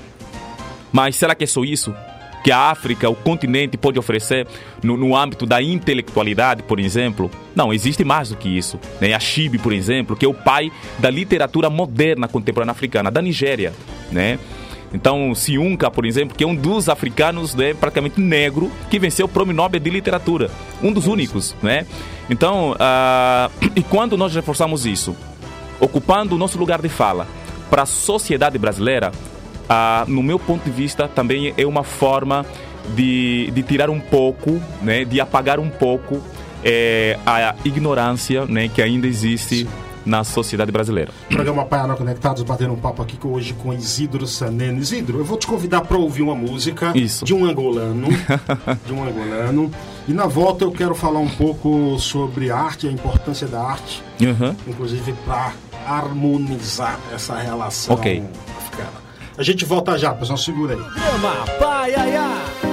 [0.92, 1.94] Mas será que é só isso?
[2.42, 4.46] que a África, o continente, pode oferecer
[4.82, 7.30] no, no, âmbito da intelectualidade, por exemplo.
[7.54, 8.78] Não, existe mais do que isso.
[9.00, 9.12] Né?
[9.12, 13.72] A Chibi, por exemplo, que é o pai da literatura moderna contemporânea africana, da Nigéria.
[14.10, 14.38] Né?
[14.92, 19.28] Então, Siunka, por exemplo, que é um dos africanos né, praticamente negro que venceu o
[19.28, 20.50] Prêmio Nobel de Literatura.
[20.82, 21.86] Um dos únicos, né?
[22.30, 25.14] Então, uh, e quando nós reforçamos isso?
[25.80, 27.26] Ocupando o nosso lugar de fala
[27.70, 32.44] para a sociedade brasileira, uh, no meu ponto de vista, também é uma forma
[32.94, 36.20] de, de tirar um pouco, né, de apagar um pouco
[36.64, 39.68] é, a ignorância né, que ainda existe
[40.04, 41.12] na sociedade brasileira.
[41.28, 44.80] Programa Paiana Conectados, batendo um papo aqui hoje com Isidro Sanene.
[44.80, 47.26] Isidro, eu vou te convidar para ouvir uma música Isso.
[47.26, 48.08] de um angolano.
[48.86, 49.70] de um angolano.
[50.06, 54.56] E na volta eu quero falar um pouco sobre arte, a importância da arte, uhum.
[54.66, 55.52] inclusive para
[55.88, 58.22] harmonizar essa relação okay.
[58.56, 59.08] africana.
[59.36, 60.80] A gente volta já, pessoal, segura aí.
[60.80, 62.67] Programa Paiaiá.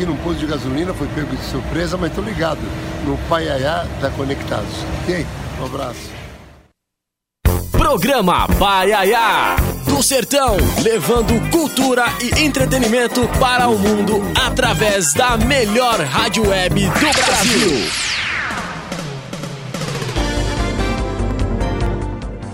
[0.00, 2.60] Aqui num posto de gasolina, foi pego de surpresa, mas tô ligado.
[3.04, 4.74] No Paiaiá tá Conectados.
[5.02, 5.26] Ok?
[5.60, 6.10] Um abraço.
[7.70, 9.56] Programa Paiaiá.
[9.86, 17.24] Do Sertão, levando cultura e entretenimento para o mundo através da melhor rádio web do
[17.26, 17.90] Brasil.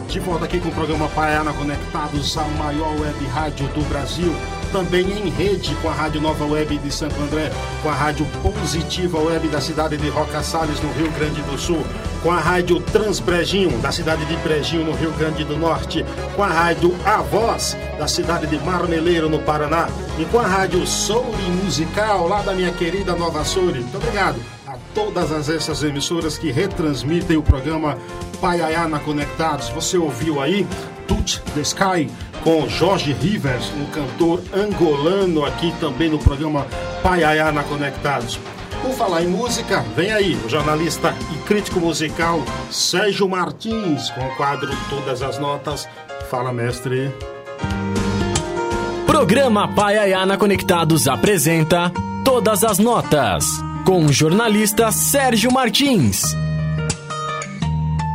[0.09, 4.35] De volta aqui com o programa Paiana Conectados, a maior web rádio do Brasil.
[4.73, 7.51] Também em rede com a Rádio Nova Web de Santo André,
[7.83, 11.85] com a Rádio Positiva Web da cidade de Roca Salles, no Rio Grande do Sul,
[12.23, 16.49] com a Rádio Transbrejinho, da cidade de Brejinho, no Rio Grande do Norte, com a
[16.49, 22.27] Rádio A Voz, da cidade de Marmeleiro, no Paraná, e com a Rádio Souri Musical,
[22.27, 23.81] lá da minha querida Nova Souri.
[23.81, 27.97] Muito obrigado a todas as, essas emissoras que retransmitem o programa
[28.41, 29.69] Paiaiana Conectados.
[29.71, 30.67] Você ouviu aí
[31.07, 32.11] Touch the Sky
[32.43, 36.67] com Jorge Rivers, um cantor angolano aqui também no programa
[37.03, 38.39] Paiaiá na Conectados.
[38.83, 44.37] Por falar em música, vem aí o jornalista e crítico musical Sérgio Martins com o
[44.37, 45.89] quadro Todas as Notas.
[46.31, 47.13] Fala, mestre.
[49.07, 51.91] Programa Paiaiá na Conectados apresenta
[52.25, 53.45] Todas as Notas,
[53.85, 56.37] com o jornalista Sérgio Martins.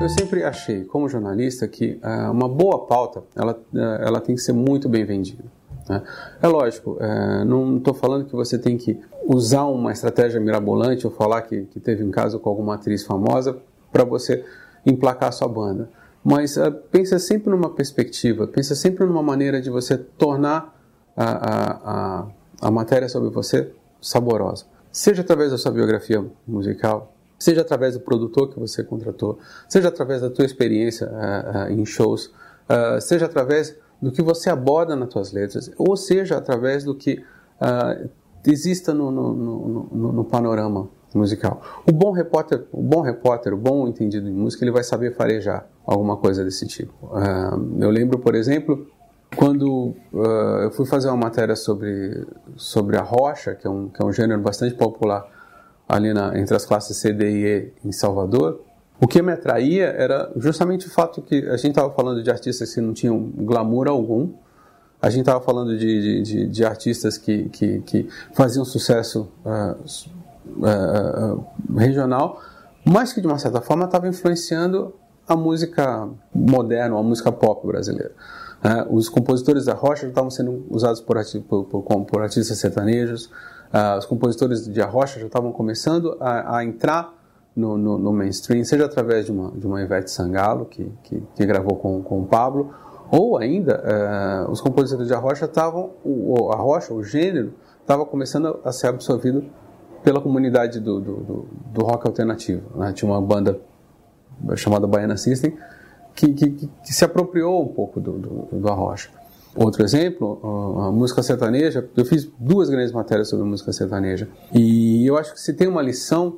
[0.01, 4.41] Eu sempre achei, como jornalista, que uh, uma boa pauta ela, uh, ela tem que
[4.41, 5.43] ser muito bem vendida.
[5.87, 6.01] Né?
[6.41, 11.13] É lógico, uh, não estou falando que você tem que usar uma estratégia mirabolante ou
[11.13, 13.59] falar que, que teve um caso com alguma atriz famosa
[13.91, 14.43] para você
[14.83, 15.87] emplacar a sua banda.
[16.23, 16.55] Mas
[16.91, 20.75] pensa sempre numa perspectiva, pensa sempre numa maneira de você tornar
[21.15, 22.27] a, a, a,
[22.61, 24.65] a matéria sobre você saborosa.
[24.91, 27.10] Seja através da sua biografia musical,
[27.41, 31.83] seja através do produtor que você contratou, seja através da tua experiência uh, uh, em
[31.85, 36.95] shows, uh, seja através do que você aborda nas tuas letras, ou seja através do
[36.95, 37.23] que
[38.45, 41.61] exista no, no, no, no, panorama musical.
[41.87, 45.67] O bom repórter, o bom repórter, o bom entendido em música, ele vai saber farejar
[45.85, 46.93] alguma coisa desse tipo.
[47.79, 48.87] eu lembro, por exemplo,
[49.35, 49.93] quando
[50.63, 52.25] eu fui fazer uma matéria sobre
[52.55, 55.23] sobre a rocha, que é um que é um gênero bastante popular
[55.91, 58.61] ali na, entre as classes C, D e E em Salvador,
[58.99, 62.73] o que me atraía era justamente o fato que a gente estava falando de artistas
[62.73, 64.31] que não tinham glamour algum,
[65.01, 69.75] a gente estava falando de, de, de, artistas que, que, que, faziam sucesso uh,
[70.59, 72.39] uh, uh, regional,
[72.85, 74.93] mas que de uma certa forma estava influenciando
[75.27, 78.11] a música moderna, a música pop brasileira.
[78.89, 81.17] os compositores da rocha estavam sendo usados por,
[81.49, 83.29] por, por, por artistas sertanejos,
[83.73, 87.13] Uh, os compositores de Arrocha já estavam começando a, a entrar
[87.55, 91.45] no, no, no, mainstream, seja através de uma, de uma Ivete Sangalo, que, que, que
[91.45, 92.73] gravou com, com o Pablo,
[93.09, 93.81] ou ainda
[94.47, 98.87] uh, os compositores de Arrocha estavam, o, a Rocha, o gênero, estava começando a ser
[98.87, 99.45] absorvido
[100.03, 102.77] pela comunidade do, do, do, do rock alternativo.
[102.77, 102.93] Né?
[102.93, 103.59] Tinha uma banda
[104.55, 105.55] chamada Baiana System
[106.15, 109.09] que, que, que, se apropriou um pouco do, do, do Arrocha.
[109.55, 110.39] Outro exemplo,
[110.81, 111.87] a música sertaneja.
[111.95, 114.27] Eu fiz duas grandes matérias sobre música sertaneja.
[114.53, 116.37] E eu acho que se tem uma lição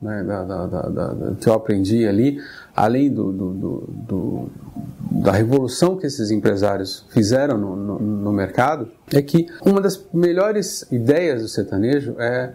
[0.00, 2.38] né, da, da, da, que eu aprendi ali,
[2.76, 3.50] além do, do,
[3.88, 4.50] do,
[5.22, 10.86] da revolução que esses empresários fizeram no, no, no, mercado, é que uma das melhores
[10.92, 12.52] ideias do sertanejo é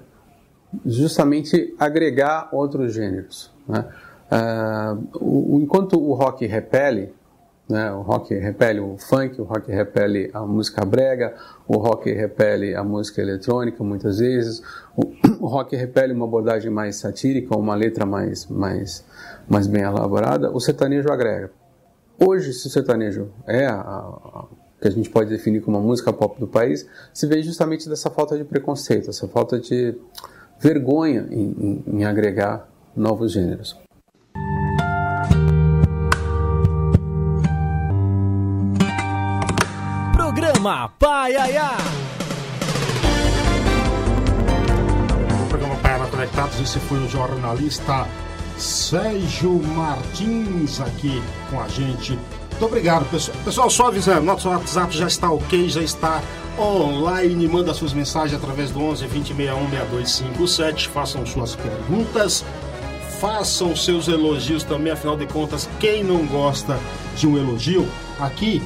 [0.85, 3.51] justamente agregar outros gêneros.
[3.67, 3.85] Né?
[4.31, 7.11] Uh, o, enquanto o rock repele,
[7.69, 7.91] né?
[7.91, 11.35] O rock repele o funk, o rock repele a música brega,
[11.67, 14.63] o rock repele a música eletrônica muitas vezes,
[14.97, 15.03] o,
[15.45, 19.05] o rock repele uma abordagem mais satírica, uma letra mais, mais,
[19.47, 21.51] mais bem elaborada, o sertanejo agrega.
[22.19, 24.45] Hoje, se o sertanejo é a, a
[24.81, 28.09] que a gente pode definir como a música pop do país, se vê justamente dessa
[28.09, 29.93] falta de preconceito, essa falta de
[30.57, 33.77] vergonha em, em, em agregar novos gêneros.
[40.59, 41.77] Programa Paiaiá.
[45.47, 48.05] Programa Paiaiá Conectados, esse foi o jornalista
[48.57, 52.11] Sérgio Martins aqui com a gente.
[52.11, 53.37] Muito obrigado, pessoal.
[53.45, 56.21] Pessoal, só avisando, nosso WhatsApp já está ok, já está
[56.59, 57.47] online.
[57.47, 60.89] Manda suas mensagens através do 11 2061 6257.
[60.89, 62.43] Façam suas perguntas,
[63.21, 64.91] façam seus elogios também.
[64.91, 66.77] Afinal de contas, quem não gosta
[67.15, 67.87] de um elogio?
[68.19, 68.61] Aqui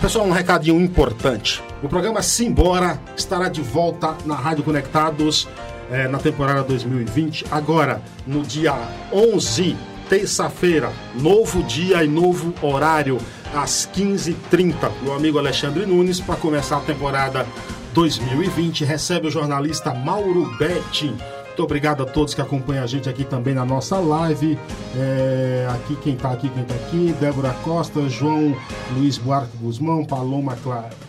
[0.00, 1.62] Pessoal, um recadinho importante.
[1.82, 5.48] O programa Simbora estará de volta na Rádio Conectados
[5.90, 8.74] é, na temporada 2020, agora no dia
[9.12, 9.74] 11,
[10.08, 13.18] terça-feira, novo dia e novo horário,
[13.54, 14.90] às 15h30.
[15.02, 17.46] Meu amigo Alexandre Nunes, para começar a temporada
[17.94, 21.14] 2020, recebe o jornalista Mauro Betti
[21.56, 24.58] muito obrigado a todos que acompanham a gente aqui também na nossa live.
[24.94, 28.54] É, aqui quem está aqui, quem está aqui, Débora Costa, João
[28.94, 30.54] Luiz Buarque Guzmão, Paloma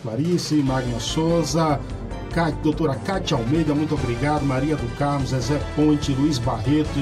[0.02, 1.78] Clarice, Magna Souza,
[2.62, 6.98] doutora Cátia Almeida, muito obrigado, Maria do Carmo, Zezé Ponte, Luiz Barreto,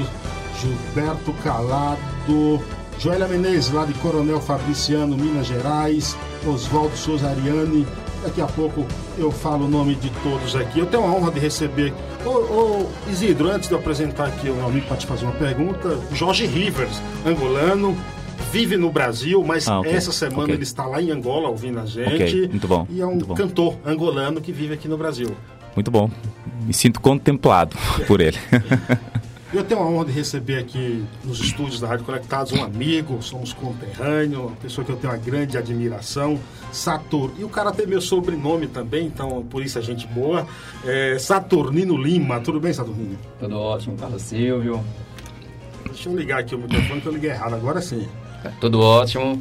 [0.61, 2.61] Gilberto Calado,
[2.99, 7.87] Joélia Menezes, lá de Coronel Fabriciano, Minas Gerais, Oswaldo Souza Ariane,
[8.27, 8.85] Daqui a pouco
[9.17, 10.81] eu falo o nome de todos aqui.
[10.81, 11.95] Eu tenho a honra de receber.
[12.25, 15.35] Ô, ô Isidro, antes de eu apresentar aqui o meu amigo para te fazer uma
[15.35, 17.97] pergunta, Jorge Rivers, angolano,
[18.51, 19.93] vive no Brasil, mas ah, okay.
[19.93, 20.57] essa semana okay.
[20.57, 22.15] ele está lá em Angola ouvindo a gente.
[22.15, 22.49] Okay.
[22.49, 22.85] Muito bom.
[22.91, 25.37] E é um cantor angolano que vive aqui no Brasil.
[25.77, 26.11] Muito bom.
[26.63, 27.77] Me sinto contemplado
[28.09, 28.39] por ele.
[29.53, 33.53] Eu tenho a honra de receber aqui nos estúdios da Rádio Conectados um amigo, somos
[33.53, 36.39] conterrâneo, uma pessoa que eu tenho uma grande admiração,
[36.73, 37.33] Satur.
[37.39, 40.47] E o cara tem meu sobrenome também, então por isso é gente boa.
[40.85, 42.41] É Saturnino Lima.
[42.41, 43.17] Tudo bem, Saturnino?
[43.39, 44.85] Tudo ótimo, Carlos Silvio.
[45.87, 48.07] Deixa eu ligar aqui o microfone que eu liguei errado, agora sim.
[48.61, 49.41] Tudo ótimo.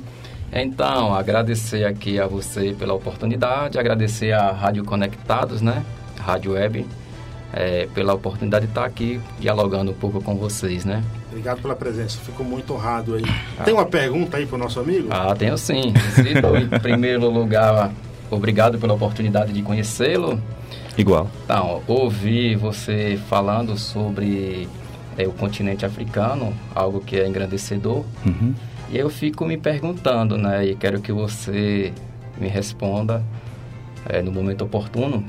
[0.54, 5.84] Então, agradecer aqui a você pela oportunidade, agradecer à Rádio Conectados, né?
[6.18, 6.86] Rádio Web,
[7.56, 11.02] é, pela oportunidade de estar aqui dialogando um pouco com vocês, né?
[11.30, 13.24] Obrigado pela presença, fico muito honrado aí.
[13.64, 15.08] Tem uma pergunta aí pro nosso amigo?
[15.10, 15.94] Ah, tenho sim.
[16.14, 17.94] Cito, em primeiro lugar,
[18.30, 20.42] obrigado pela oportunidade de conhecê-lo.
[20.98, 21.30] Igual.
[21.46, 24.68] Então, ouvi você falando sobre
[25.18, 28.04] é, o continente africano, algo que é engrandecedor.
[28.26, 28.54] Uhum.
[28.90, 30.66] E eu fico me perguntando, né?
[30.66, 31.94] E quero que você
[32.38, 33.24] me responda
[34.08, 35.26] é, no momento oportuno.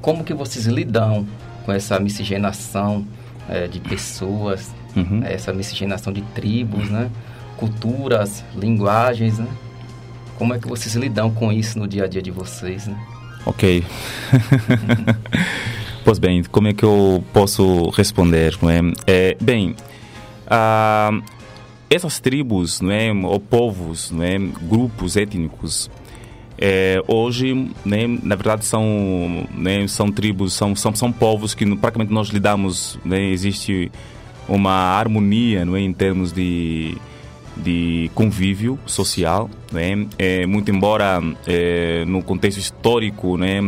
[0.00, 1.26] Como que vocês lidam
[1.64, 3.06] com essa miscigenação
[3.48, 5.22] é, de pessoas, Uhum.
[5.22, 7.10] essa miscigenação de tribos, né?
[7.56, 9.46] Culturas, linguagens, né?
[10.36, 12.98] Como é que vocês lidam com isso no dia a dia de vocês, né?
[13.44, 13.84] Ok.
[16.04, 18.56] pois bem, como é que eu posso responder?
[18.60, 18.80] Não é?
[19.06, 19.74] É, bem,
[20.46, 21.10] ah,
[21.90, 25.90] essas tribos, não é, ou povos, não é, grupos étnicos,
[26.60, 32.12] é, hoje, né, na verdade, são, né, são tribos, são, são, são povos que praticamente
[32.12, 33.92] nós lidamos, né, existe
[34.48, 36.96] uma harmonia não é, em termos de,
[37.56, 39.48] de convívio social.
[39.70, 43.60] Né, é, muito embora é, no contexto histórico né,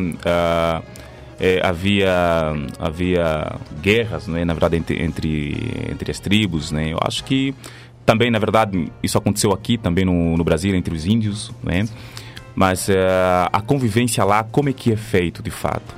[1.38, 5.56] é, havia, havia guerras, né, na verdade, entre, entre,
[5.92, 6.72] entre as tribos.
[6.72, 7.54] Né, eu acho que
[8.04, 11.52] também, na verdade, isso aconteceu aqui também no, no Brasil, entre os índios.
[11.62, 11.86] Né,
[12.54, 12.96] mas eh,
[13.52, 15.94] a convivência lá, como é que é feito de fato?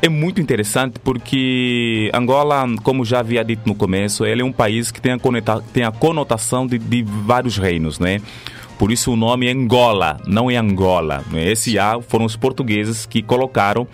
[0.00, 4.90] É muito interessante porque Angola, como já havia dito no começo, ele é um país
[4.90, 8.20] que tem a, conota- tem a conotação de, de vários reinos, né?
[8.78, 11.22] Por isso o nome é Angola, não é Angola.
[11.34, 11.52] É?
[11.52, 13.86] Esse A foram os portugueses que colocaram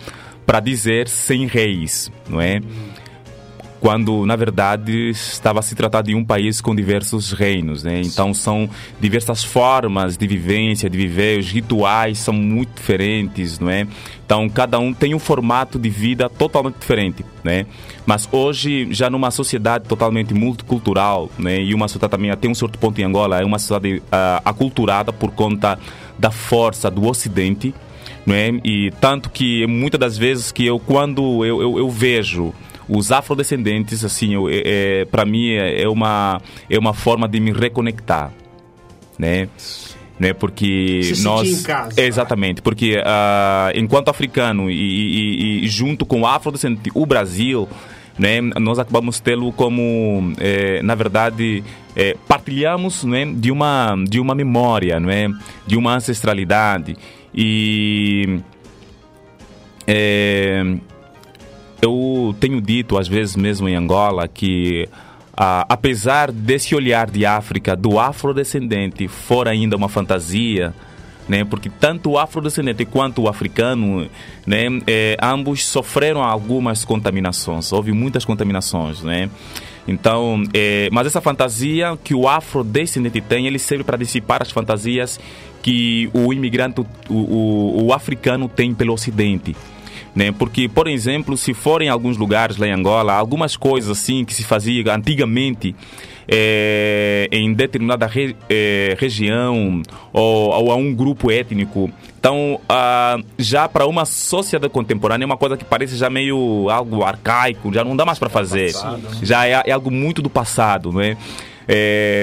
[0.47, 2.59] para dizer sem reis, não é?
[3.79, 8.01] Quando na verdade estava se tratar de um país com diversos reinos, né?
[8.03, 8.69] Então são
[8.99, 13.87] diversas formas de vivência, de viver, os rituais são muito diferentes, não é?
[14.25, 17.65] Então cada um tem um formato de vida totalmente diferente, né?
[18.05, 21.61] Mas hoje já numa sociedade totalmente multicultural, né?
[21.61, 25.13] E uma sociedade também até um certo ponto em Angola é uma sociedade ah, aculturada
[25.13, 25.79] por conta
[26.17, 27.73] da força do Ocidente,
[28.25, 28.49] não é?
[28.63, 32.53] E tanto que muitas das vezes que eu quando eu, eu, eu vejo
[32.89, 37.51] os afrodescendentes, assim, é, é, para mim é, é uma é uma forma de me
[37.51, 38.31] reconectar,
[39.17, 39.47] né?
[40.19, 42.01] Né, porque Se nós casa.
[42.01, 47.69] exatamente porque ah, enquanto africano e, e- e junto com o afrodescendente o Brasil
[48.17, 51.63] né, nós acabamos tê-lo como eh, na verdade
[51.95, 55.29] eh, partilhamos né, de uma de uma memória não é?
[55.65, 56.97] De uma ancestralidade.
[57.33, 58.41] E
[59.87, 60.75] eh,
[61.81, 64.87] eu tenho dito às vezes mesmo em Angola que
[65.35, 70.73] ah, apesar desse olhar de África do afrodescendente for ainda uma fantasia
[71.29, 74.09] né, porque tanto o afrodescendente quanto o africano,
[74.47, 79.29] né, eh, ambos sofreram algumas contaminações, houve muitas contaminações, né.
[79.87, 85.19] Então, eh, mas essa fantasia que o afrodescendente tem, ele serve para dissipar as fantasias
[85.61, 89.55] que o imigrante, o, o, o africano tem pelo Ocidente
[90.19, 90.31] né?
[90.37, 94.33] Porque, por exemplo, se for em alguns lugares lá em Angola, algumas coisas assim que
[94.33, 95.73] se fazia antigamente
[96.27, 99.81] eh, em determinada re- eh, região
[100.13, 101.89] ou, ou a um grupo étnico.
[102.19, 107.03] Então, ah, já para uma sociedade contemporânea é uma coisa que parece já meio algo
[107.03, 108.71] arcaico, já não dá mais para fazer.
[109.23, 111.15] Já é, é algo muito do passado, não é?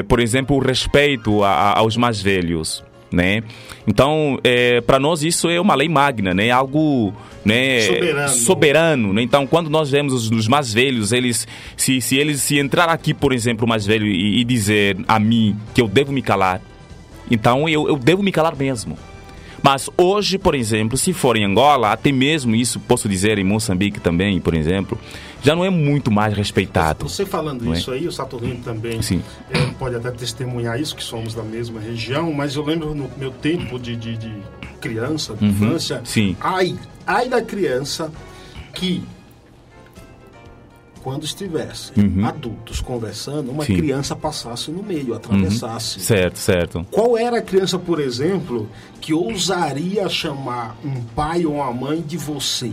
[0.09, 3.42] Por exemplo, o respeito a- a- aos mais velhos né?
[3.86, 6.50] Então, é, para nós isso é uma lei magna, né?
[6.50, 7.12] Algo,
[7.44, 7.80] né?
[7.80, 8.28] Soberano.
[8.28, 9.22] soberano, né?
[9.22, 11.46] Então, quando nós vemos os, os mais velhos, eles,
[11.76, 15.18] se, se eles se entrar aqui, por exemplo, o mais velho e, e dizer a
[15.18, 16.61] mim que eu devo me calar,
[17.30, 18.96] então eu, eu devo me calar mesmo.
[19.62, 23.98] Mas hoje, por exemplo, se for em Angola, até mesmo isso posso dizer em Moçambique
[23.98, 24.96] também, por exemplo,
[25.43, 27.09] já não é muito mais respeitado.
[27.09, 27.78] Você falando é?
[27.78, 29.22] isso aí, o Saturnino também Sim.
[29.51, 33.30] é, pode até testemunhar isso, que somos da mesma região, mas eu lembro no meu
[33.30, 34.32] tempo de, de, de
[34.80, 36.05] criança, de infância, Uhum.
[36.05, 36.37] sim.
[36.41, 36.76] ai,
[37.07, 38.11] ai da criança
[38.72, 39.03] que
[41.03, 41.93] quando estivesse
[42.26, 43.66] adultos conversando, uma Uhum.
[43.66, 43.76] Sim.
[43.76, 46.01] criança passasse no meio, atravessasse.
[46.01, 46.84] Certo, certo.
[46.91, 48.68] Qual era a criança, por exemplo,
[49.01, 52.72] que ousaria chamar um pai ou uma mãe de você?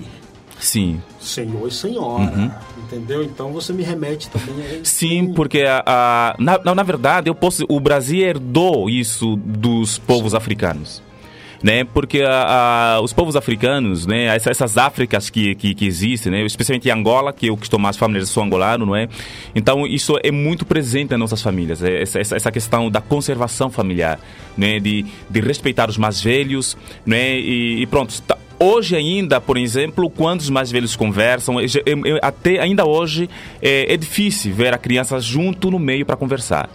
[0.60, 1.02] Sim.
[1.20, 2.62] senhor e senhora.
[2.78, 3.24] Entendeu?
[3.24, 7.36] Então você me remete também a Sim, porque a, a- na, na, na verdade eu
[7.36, 11.02] posso, o Brasil herdou isso dos povos africanos.
[11.62, 11.86] Né?
[11.86, 14.26] Porque a- a- os povos africanos, né?
[14.36, 16.46] Essa- essas Áfricas que, que, que existem, né?
[16.46, 19.08] especialmente Angola, que eu que estou mais familiarizado, sou angolano, não é?
[19.56, 23.70] Então isso é muito presente nas nossas famílias, é essa, essa, essa questão da conservação
[23.70, 24.20] familiar,
[24.58, 24.78] né?
[24.80, 26.76] de, de respeitar os mais velhos,
[27.06, 27.40] né?
[27.40, 28.14] e, e pronto.
[28.60, 31.56] Hoje ainda, por exemplo, quando os mais velhos conversam,
[32.22, 33.30] até ainda hoje
[33.62, 36.70] é, é difícil ver a criança junto no meio para conversar.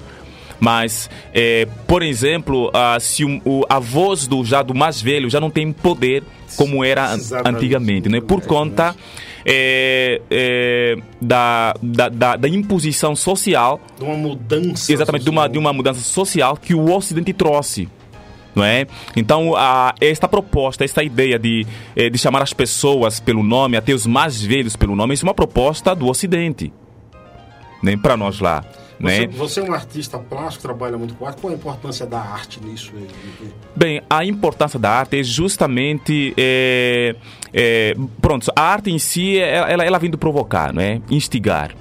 [0.61, 5.31] Mas, é, por exemplo, ah, se um- o, a voz do, já do mais velho
[5.31, 6.25] já não tem poder
[6.57, 7.57] como era Exatamente.
[7.57, 8.21] antigamente, né?
[8.21, 8.97] por conta
[9.45, 14.93] é, é, da, da, da, imposição social De uma mudança.
[14.93, 15.53] Exatamente, de uma, social.
[15.53, 17.89] de uma mudança social que o Ocidente trouxe.
[18.59, 18.89] Não é?
[19.15, 23.93] Então, a, esta proposta, esta ideia de, eh, de chamar as pessoas pelo nome, até
[23.93, 26.73] os mais velhos pelo nome, isso é uma proposta do Ocidente.
[27.81, 28.65] Nem para nós lá.
[29.01, 29.27] Você, Né?
[29.29, 31.41] você é um artista plástico, trabalha muito com arte.
[31.41, 32.93] Qual a importância da arte nisso?
[33.77, 36.35] Bem, a importância da arte é justamente.
[36.37, 37.15] é,
[37.55, 41.01] é, pronto, a arte em si, ela, ela, ela vem do provocar, não é?
[41.09, 41.77] Instigar.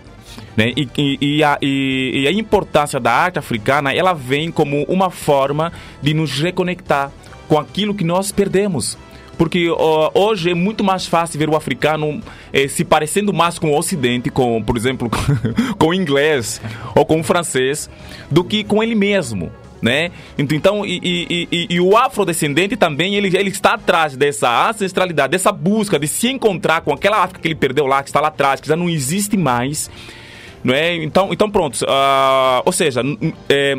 [0.58, 0.74] Né?
[0.76, 5.72] E, e, e a, e- a importância da arte africana, ela vem como uma forma
[6.01, 7.12] de nos reconectar
[7.47, 8.97] com aquilo que nós perdemos.
[9.38, 9.68] Porque
[10.16, 12.20] hoje é muito mais fácil ver o africano
[12.51, 15.12] eh, se parecendo mais com o ocidente, com, por exemplo,
[15.78, 16.60] com o inglês
[16.95, 17.88] ou com o francês,
[18.32, 19.51] do que com ele mesmo.
[19.80, 20.10] Né?
[20.39, 25.30] Ent- Então, e, e- e- e o afrodescendente também, ele, ele está atrás dessa ancestralidade,
[25.30, 28.30] dessa busca de se encontrar com aquela África que ele perdeu lá, que está lá
[28.30, 29.88] atrás, que já não existe mais.
[30.68, 30.95] Não é?
[31.01, 31.80] Então, então pronto.
[31.88, 33.01] ah, ou seja,
[33.47, 33.78] é,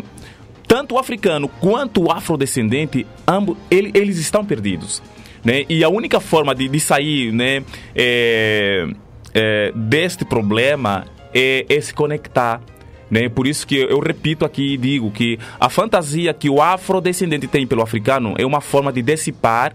[0.66, 5.02] tanto o africano quanto o afrodescendente, ambos, ele- eles estão perdidos.
[5.44, 5.66] Né?
[5.68, 7.62] E a única forma de, de sair né,
[7.94, 8.86] é,
[9.34, 12.62] é, deste problema é, é se conectar.
[13.10, 13.28] Né?
[13.28, 17.66] Por isso que eu repito aqui e digo que a fantasia que o afrodescendente tem
[17.66, 19.74] pelo africano é uma forma de dissipar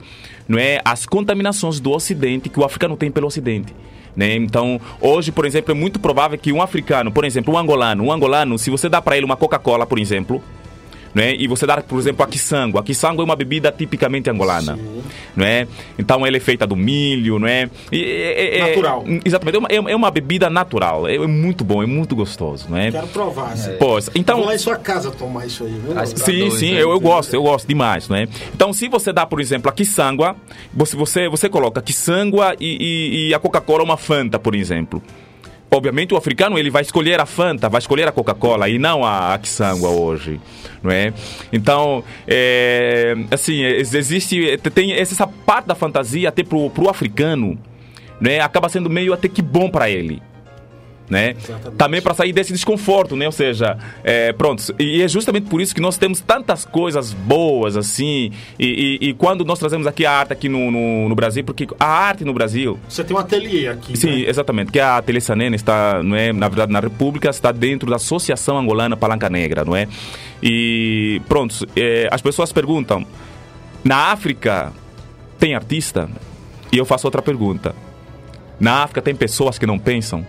[0.57, 3.72] é, as contaminações do ocidente que o africano tem pelo ocidente.
[4.16, 4.36] Né?
[4.36, 8.11] Então, hoje, por exemplo, é muito provável que um africano, por exemplo, um angolano, um
[8.11, 10.41] angolano, se você dá para ele uma Coca-Cola, por exemplo,
[11.14, 11.36] né?
[11.36, 12.78] E você dá, por exemplo, a quiçango.
[12.78, 14.78] A quiçango é uma bebida tipicamente angolana,
[15.36, 15.68] não é?
[15.97, 17.70] Então ela é feita do milho, não é?
[17.91, 19.03] E- é- é- Natural.
[19.24, 19.55] exatamente.
[19.55, 21.07] É uma, é- é uma bebida natural.
[21.07, 22.91] É, é muito bom, é muito gostoso, não é?
[22.91, 23.53] Quero provar.
[23.53, 23.76] assim.
[23.80, 24.38] Pois, então...
[24.38, 25.93] Vou lá em sua casa tomar isso aí, viu?
[26.18, 26.84] Sim, dois, sim, né?
[26.84, 28.28] eu, eu gosto, eu gosto demais, né?
[28.53, 30.36] Então, se você dá, por exemplo, a quiçangua,
[30.74, 35.01] você, você, você coloca a quiçangua e, e, e a Coca-Cola uma Fanta, por exemplo.
[35.76, 39.34] Obviamente, o africano ele vai escolher a Fanta, vai escolher a Coca-Cola e não a,
[39.34, 40.39] a quiçangua hoje,
[40.84, 41.11] não é?
[41.51, 47.57] Então, é, assim, ex- existe, tem essa parte da fantasia até pro, pro africano,
[48.21, 48.39] né?
[48.39, 50.21] Acaba sendo meio até que bom para ele
[51.10, 51.36] né?
[51.78, 53.26] Também para sair desse desconforto, né?
[53.26, 54.64] Ou seja, é, pronto.
[54.80, 58.32] E é justamente por isso que nós temos tantas coisas boas assim.
[58.58, 61.68] E, e- e quando nós trazemos aqui a arte aqui no, no, no Brasil, porque
[61.80, 63.95] a arte no Brasil, Você tem um ateliê aqui.
[63.97, 64.30] sim, né?
[64.30, 67.97] exatamente, que a Ateliê Sanene está, não é, na verdade, na República está dentro da
[67.97, 69.88] Associação Angolana Palanca Negra, não é?
[70.41, 73.06] E pronto, é, as pessoas perguntam:
[73.84, 74.72] na África
[75.38, 76.10] tem artista?
[76.72, 77.76] E eu faço outra pergunta:
[78.60, 80.26] na África tem pessoas que não pensam?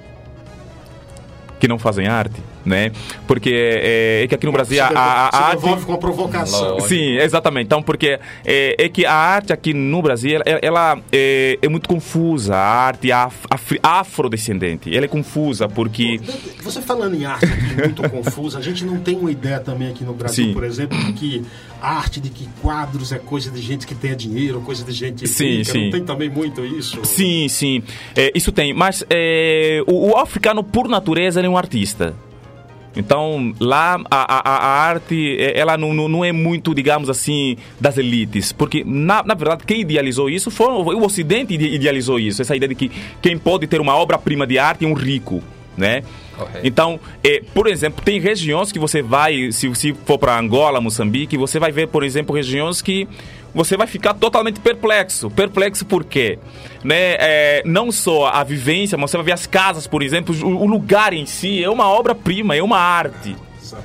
[1.65, 2.93] Que não fazem arte, né?
[3.27, 5.61] Porque é, é que aqui no Brasil a, a, a arte.
[5.63, 6.81] devolve com a provocação.
[6.81, 7.67] Sim, exatamente.
[7.67, 11.89] Então, porque é, é que a arte aqui no Brasil, ela, ela é, é muito
[11.89, 12.55] confusa.
[12.55, 16.21] A arte af, afri- afrodescendente, ela é confusa porque...
[16.63, 20.05] Você falando em arte aqui, muito confusa, a gente não tem uma ideia também aqui
[20.05, 20.53] no Brasil, Sim.
[20.55, 21.45] por exemplo, de que
[21.83, 25.59] arte, de que quadros é coisa de gente que tenha dinheiro, coisa de gente Sim,
[25.59, 25.73] rica.
[25.73, 25.85] sim.
[25.85, 27.05] Não tem também muito isso?
[27.05, 27.83] Sim, sim,
[28.17, 28.73] é, isso tem.
[28.73, 32.15] Mas é, o, o africano, por natureza, ele é um artista.
[32.97, 37.99] Então, lá, a, a, a arte, é, ela não, não, é muito, digamos assim, das
[37.99, 38.53] elites.
[38.53, 42.41] Porque, na, na verdade, quem idealizou isso foi o Ocidente ide- idealizou isso.
[42.41, 42.91] Essa ideia de que
[43.21, 45.43] quem pode ter uma obra-prima de arte é um rico,
[45.77, 46.03] né?
[46.65, 51.37] Então, é, por exemplo, tem regiões que você vai, se, se for para Angola, Moçambique,
[51.37, 53.07] você vai ver, por exemplo, regiões que
[53.55, 55.31] você vai ficar totalmente perplexo.
[55.31, 56.39] Perplexo por quê?
[56.83, 57.17] Né?
[57.19, 60.67] É, não só a vivência, mas você vai ver as casas, por exemplo, o, o
[60.67, 63.37] lugar em si é uma obra-prima, é uma arte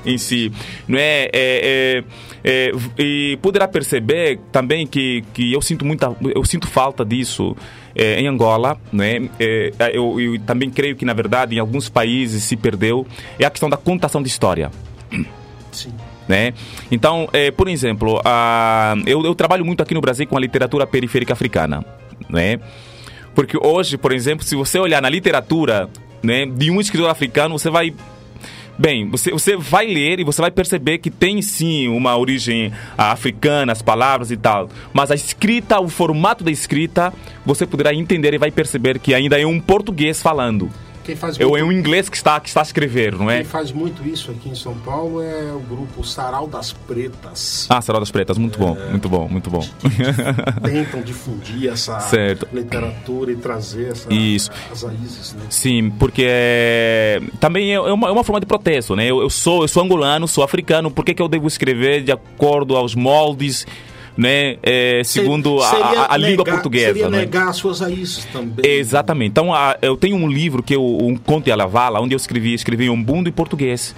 [0.05, 0.51] em si,
[0.88, 1.30] não é?
[1.34, 2.03] É, é,
[2.43, 7.55] é, e poderá perceber também que, que eu sinto muita, eu sinto falta disso
[7.95, 9.30] é, em Angola, né?
[9.39, 13.05] É, eu, eu também creio que na verdade em alguns países se perdeu
[13.39, 14.70] é a questão da contação de história
[15.72, 15.93] Sim.
[16.30, 16.54] Né?
[16.92, 20.86] Então, eh, por exemplo, a- eu, eu trabalho muito aqui no Brasil com a literatura
[20.88, 21.84] periférica africana,
[22.30, 22.60] né?
[23.34, 25.90] Porque hoje, por exemplo, se você olhar na literatura
[26.22, 27.94] né, de um escritor africano, você vai
[28.78, 33.74] Bem, você, você vai ler e você vai perceber que tem sim uma origem africana,
[33.74, 34.70] as palavras e tal.
[34.94, 37.12] Mas a escrita, o formato da escrita,
[37.46, 40.70] você poderá entender e vai perceber que ainda é um português falando.
[41.10, 43.38] Quem faz É muito, um inglês que está, que está a escrever, não é?
[43.38, 47.66] quem faz muito isso aqui em São Paulo é o grupo Sarau das Pretas.
[47.68, 49.68] Ah, Sarau das Pretas, muito bom, muito bom, muito bom.
[50.64, 52.47] Tentam difundir essa Certo.
[52.53, 54.51] literatura e trazer essa, Isso.
[54.72, 55.41] as raízes, né?
[55.49, 59.05] Sim, porque é, também é é uma, é uma forma de protesto, né?
[59.05, 62.12] Eu, eu sou eu sou angolano, sou africano, por que, que eu devo escrever de
[62.12, 63.66] acordo aos moldes,
[64.20, 64.57] né?
[64.61, 67.20] é, segundo a- Seria a, a língua negar- portuguesa, Seria né?
[67.20, 68.70] negar as suas raízes também.
[68.70, 69.30] Exatamente.
[69.32, 72.17] Então, a- eu tenho um livro que é o um Conto e Alavala, onde eu
[72.17, 73.95] escrevi, escrevi em umbundo e português.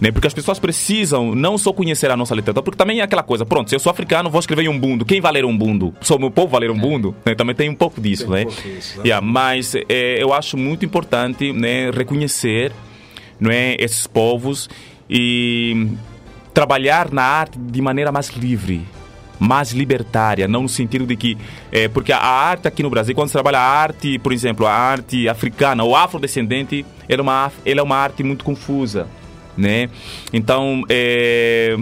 [0.00, 0.12] Né?
[0.12, 3.44] Porque as pessoas precisam não só conhecer a nossa literatura, porque também é aquela coisa,
[3.44, 5.04] pronto, se eu sou africano, vou escrever em umbundo.
[5.04, 5.92] Quem vai ler umbundo?
[6.00, 7.16] Só o meu povo vai ler umbundo?
[7.26, 7.34] Né?
[7.34, 8.44] Também tem um pouco disso, Tem um né?
[8.44, 12.70] pouco disso, Yeah, mas é, eu acho muito importante né, reconhecer
[13.40, 14.68] não é, esses povos
[15.10, 15.88] e
[16.54, 18.82] trabalhar na arte de maneira mais livre,
[19.38, 21.38] mais libertária, não no sentido de que.
[21.70, 24.72] É, porque a arte aqui no Brasil, quando se trabalha a arte, por exemplo, a
[24.72, 29.06] arte africana ou afrodescendente, ela é uma, ela é uma arte muito confusa.
[29.56, 29.88] Né?
[30.32, 31.76] Então, é,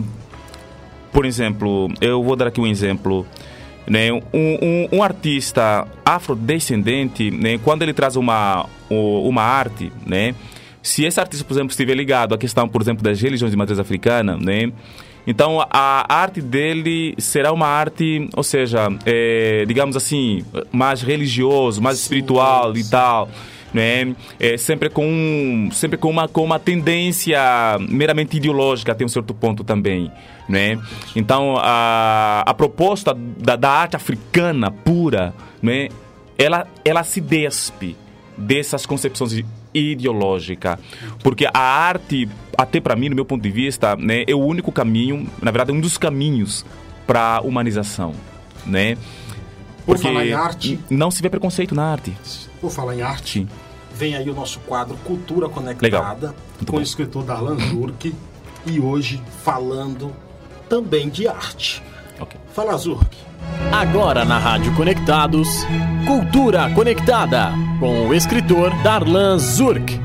[1.12, 3.26] por exemplo, eu vou dar aqui um exemplo.
[3.86, 4.12] Né?
[4.12, 7.58] Um, um, um artista afrodescendente, né?
[7.62, 10.34] quando ele traz uma, uma arte, né?
[10.86, 13.78] se esse artista, por exemplo, estiver ligado à questão, por exemplo, das religiões de matriz
[13.78, 14.70] africana, né?
[15.26, 21.98] Então a arte dele será uma arte, ou seja, é, digamos assim, mais religioso, mais
[21.98, 23.28] espiritual e tal
[23.76, 24.14] né?
[24.40, 27.38] É, sempre com sempre com uma com uma tendência
[27.88, 30.10] meramente ideológica até um certo ponto também,
[30.48, 30.78] né?
[31.14, 35.88] Então a, a proposta da, da arte africana pura, né?
[36.38, 37.96] Ela ela se despe
[38.36, 39.44] dessas concepções
[39.78, 40.78] ideológicas,
[41.22, 44.72] porque a arte até para mim, no meu ponto de vista, né, é o único
[44.72, 46.64] caminho, na verdade, é um dos caminhos
[47.06, 48.14] para a humanização,
[48.64, 48.96] né?
[49.84, 52.16] Por falar em arte- não se vê preconceito na arte.
[52.60, 53.48] Por falar em arte, Sim.
[53.94, 56.78] vem aí o nosso quadro Cultura Conectada Muito com bom.
[56.78, 58.12] o escritor Darlan Zurk
[58.66, 60.12] e hoje falando
[60.68, 61.82] também de arte.
[62.56, 63.14] Fala Zurk.
[63.70, 65.46] Agora na Rádio Conectados,
[66.06, 70.00] Cultura Conectada, com o escritor Darlan Zurk.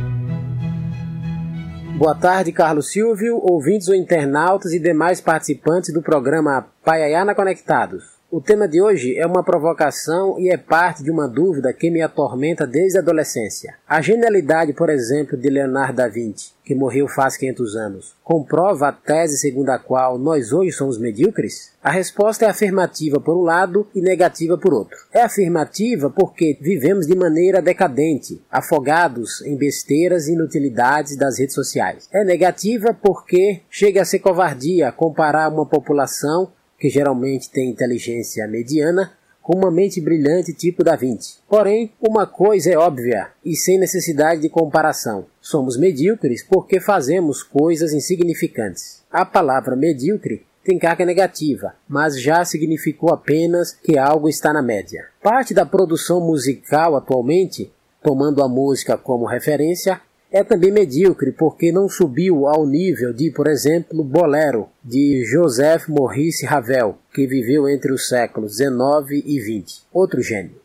[1.97, 8.20] Boa tarde, Carlos Silvio, ouvintes ou internautas e demais participantes do programa Paiaiana Conectados.
[8.33, 12.01] O tema de hoje é uma provocação e é parte de uma dúvida que me
[12.01, 13.75] atormenta desde a adolescência.
[13.85, 18.93] A genialidade, por exemplo, de Leonardo da Vinci, que morreu faz 500 anos, comprova a
[18.93, 21.73] tese segundo a qual nós hoje somos medíocres?
[21.83, 24.97] A resposta é afirmativa por um lado e negativa por outro.
[25.13, 32.07] É afirmativa porque vivemos de maneira decadente, afogados em besteiras e inutilidades das redes sociais.
[32.13, 36.49] É negativa porque chega a ser covardia comparar uma população
[36.81, 41.37] que geralmente tem inteligência mediana, com uma mente brilhante tipo Da Vinci.
[41.47, 45.27] Porém, uma coisa é óbvia e sem necessidade de comparação.
[45.39, 49.03] Somos medíocres porque fazemos coisas insignificantes.
[49.11, 55.05] A palavra medíocre tem carga negativa, mas já significou apenas que algo está na média.
[55.21, 57.71] Parte da produção musical atualmente,
[58.01, 60.01] tomando a música como referência,
[60.31, 66.45] é também medíocre porque não subiu ao nível de, por exemplo, Bolero, de Joseph Maurice
[66.45, 69.83] Ravel, que viveu entre os séculos 19 e 20.
[69.91, 70.55] Outro gênio.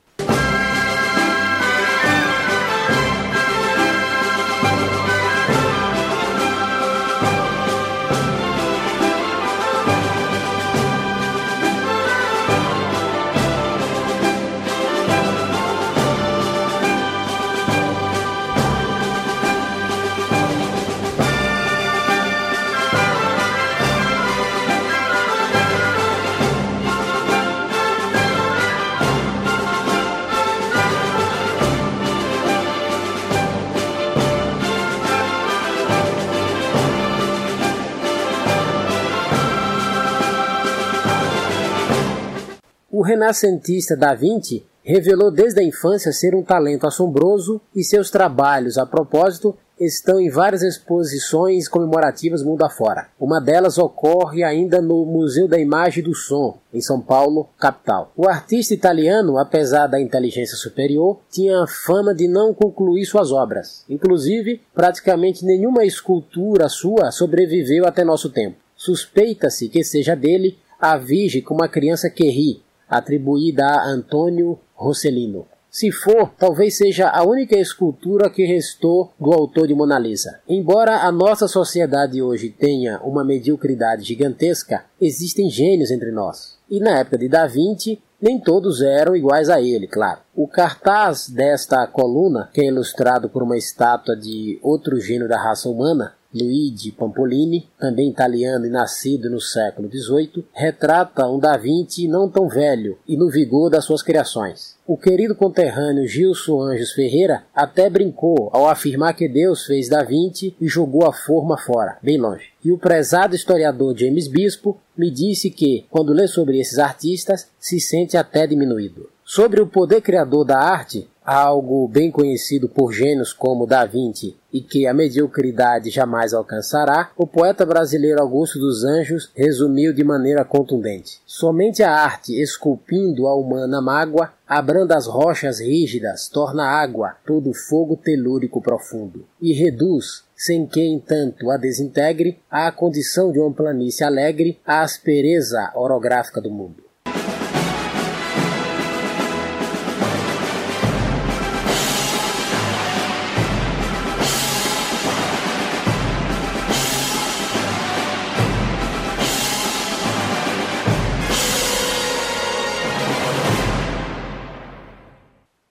[43.16, 48.86] Renascentista Da Vinci revelou desde a infância ser um talento assombroso e seus trabalhos, a
[48.86, 53.08] propósito, estão em várias exposições comemorativas mundo afora.
[53.18, 58.12] Uma delas ocorre ainda no Museu da Imagem e do Som, em São Paulo, capital.
[58.16, 63.84] O artista italiano, apesar da inteligência superior, tinha a fama de não concluir suas obras.
[63.88, 68.56] Inclusive, praticamente nenhuma escultura sua sobreviveu até nosso tempo.
[68.76, 75.46] Suspeita-se que seja dele a Virgem com uma criança que ri, atribuída a Antônio Rossellino.
[75.76, 80.40] Se for, talvez seja a única escultura que restou do autor de Mona Lisa.
[80.48, 86.56] Embora a nossa sociedade hoje tenha uma mediocridade gigantesca, existem gênios entre nós.
[86.70, 90.20] E na época de Da Vinci, nem todos eram iguais a ele, claro.
[90.34, 95.68] O cartaz desta coluna, que é ilustrado por uma estátua de outro gênio da raça
[95.68, 102.28] humana, Luigi Pampolini, também italiano e nascido no século XVIII, retrata um Da Vinci não
[102.28, 104.76] tão velho e no vigor das suas criações.
[104.86, 110.54] O querido conterrâneo Gilson Anjos Ferreira até brincou ao afirmar que Deus fez Da Vinci
[110.60, 112.50] e jogou a forma fora, bem longe.
[112.64, 117.80] E o prezado historiador James Bispo me disse que, quando lê sobre esses artistas, se
[117.80, 119.08] sente até diminuído.
[119.28, 124.60] Sobre o poder criador da arte, algo bem conhecido por gênios como Da Vinci e
[124.60, 131.20] que a mediocridade jamais alcançará, o poeta brasileiro Augusto dos Anjos resumiu de maneira contundente.
[131.26, 137.96] Somente a arte, esculpindo a humana mágoa, abranda as rochas rígidas, torna água todo fogo
[137.96, 144.60] telúrico profundo, e reduz, sem que, entanto, a desintegre, à condição de uma planície alegre,
[144.64, 146.85] a aspereza orográfica do mundo.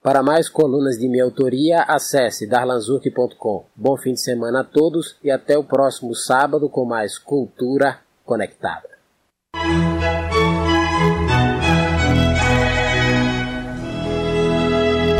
[0.05, 3.65] Para mais colunas de minha autoria, acesse darlanzurk.com.
[3.75, 8.87] Bom fim de semana a todos e até o próximo sábado com mais Cultura Conectada.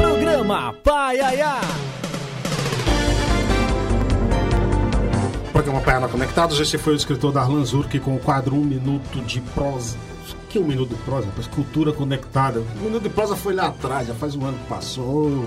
[0.03, 1.61] Programa Paiaiá.
[5.51, 9.41] Programa Paiana Conectados, esse foi o escritor Darlan Zurk com o quadro Um Minuto de
[9.41, 9.97] Prosa.
[10.56, 11.26] Que um minuto de prosa?
[11.26, 12.64] Rapaz, cultura conectada.
[12.80, 15.43] Um minuto de prosa foi lá atrás, já faz um ano que passou.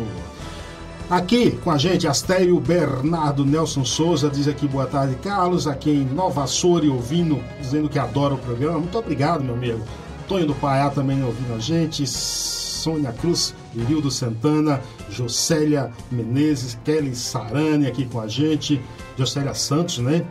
[1.09, 6.05] Aqui com a gente, Astério Bernardo Nelson Souza diz aqui boa tarde, Carlos, aqui em
[6.05, 8.81] Nova Açores, ouvindo, dizendo que adora o programa.
[8.81, 9.81] Muito obrigado, meu amigo.
[10.29, 12.07] Tonho do Paiá também ouvindo a gente.
[12.07, 18.79] Sônia Cruz, Irildo Santana, Jocélia Menezes, Kelly Sarani aqui com a gente,
[19.17, 20.27] Jocélia Santos, né?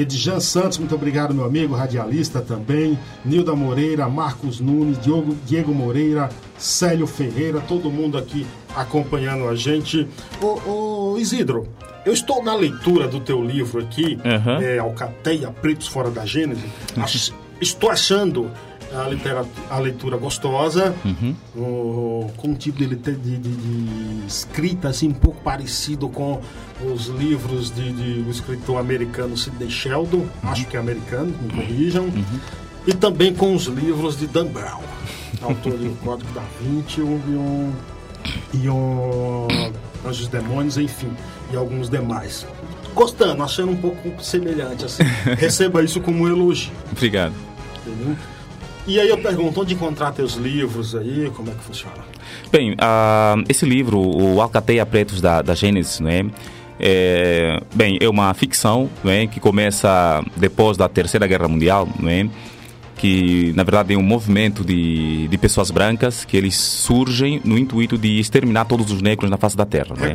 [0.00, 2.98] Edjan Santos, muito obrigado, meu amigo, radialista também.
[3.24, 6.28] Nilda Moreira, Marcos Nunes, Diogo, Diego Moreira,
[6.58, 10.06] Célio Ferreira, todo mundo aqui acompanhando a gente.
[10.40, 11.66] Ô, ô Isidro,
[12.06, 14.62] eu estou na leitura do teu livro aqui, Aham.
[14.62, 16.64] é, Alcateia, Pretos Fora da Gênese.
[16.96, 18.50] Ach- estou achando
[18.94, 20.94] a, litera- a leitura gostosa,
[21.56, 26.40] o- com um tipo de, de- de- de escrita assim, um pouco parecido com
[26.92, 32.08] os livros de, de- do escritor americano Sidney Sheldon, acho que é americano, me corrijam,
[32.86, 34.80] e também com os livros de Dan Brown,
[35.42, 37.72] autor do Código da Vinci e um,
[38.54, 39.46] e um
[40.06, 41.10] Anjos Demônios, enfim,
[41.52, 42.46] e alguns demais.
[42.94, 45.02] Gostando, achando um pouco semelhante, assim.
[45.38, 46.72] Receba isso como um elogio.
[46.90, 47.32] Obrigado.
[47.86, 48.16] Entendeu?
[48.86, 51.98] E aí eu pergunto, onde encontrar teus livros aí, como é que funciona?
[52.50, 56.26] Bem, ah, esse livro, o Alcateia Pretos da, da Gênesis, né?
[56.82, 62.30] É, bem, é uma ficção né, que começa depois da Terceira Guerra Mundial, né,
[62.96, 67.98] que na verdade é um movimento de, de pessoas brancas que eles surgem no intuito
[67.98, 69.94] de exterminar todos os negros na face da Terra.
[69.94, 70.08] né?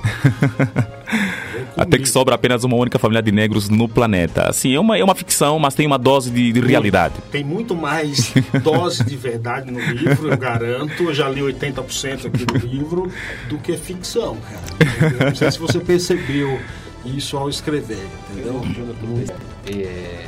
[1.72, 1.88] Recomendo.
[1.88, 4.48] Até que sobra apenas uma única família de negros no planeta.
[4.48, 7.14] Assim, é uma, é uma ficção, mas tem uma dose de, de realidade.
[7.30, 11.02] Tem muito mais dose de verdade no livro, eu garanto.
[11.02, 13.10] Eu já li 80% aqui do livro,
[13.48, 15.12] do que ficção, cara.
[15.12, 16.60] Eu não sei se você percebeu
[17.04, 18.62] isso ao escrever, entendeu?
[19.66, 20.24] é,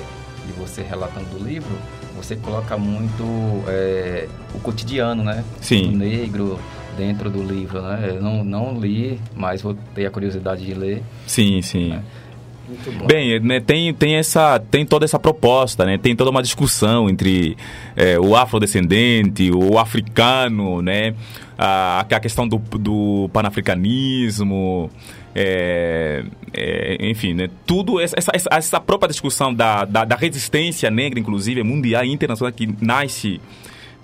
[0.47, 1.71] de você relatando do livro,
[2.17, 3.25] você coloca muito
[3.69, 5.45] é, o cotidiano, né?
[5.61, 5.91] Sim.
[5.91, 6.59] Do negro
[6.97, 8.15] dentro do livro, né?
[8.15, 11.03] Eu não, não li, mas vou ter a curiosidade de ler.
[11.27, 11.99] Sim, sim.
[12.99, 13.07] Bom.
[13.07, 15.99] Bem, né, tem, tem, essa, tem toda essa proposta, né?
[15.99, 17.59] tem toda uma discussão entre
[17.95, 21.15] é, o afrodescendente, o africano, né?
[21.59, 24.91] a, a questão do, do panafricanismo,
[25.35, 26.25] é,
[26.55, 27.51] é, enfim, né?
[27.67, 32.51] tudo essa, essa, essa própria discussão da, da, da resistência negra, inclusive mundial e internacional,
[32.51, 33.43] que nasce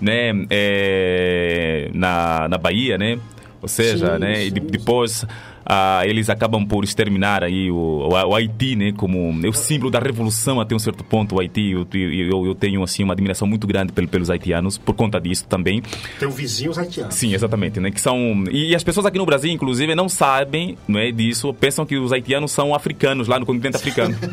[0.00, 3.18] né, é, na, na Bahia, né?
[3.62, 5.26] Ou seja, Sim, né, e sim, depois
[5.64, 9.90] ah, eles acabam por exterminar aí o, o, o Haiti, né, como é o símbolo
[9.90, 11.36] da revolução até um certo ponto.
[11.36, 14.94] O Haiti, eu, eu, eu tenho assim uma admiração muito grande pel- pelos haitianos por
[14.94, 15.82] conta disso também.
[16.18, 17.14] Tem o vizinho os haitianos.
[17.14, 17.90] Sim, exatamente, né?
[17.90, 21.52] Que são e, e as pessoas aqui no Brasil, inclusive, não sabem, não é disso,
[21.54, 24.16] pensam que os haitianos são africanos lá no continente africano.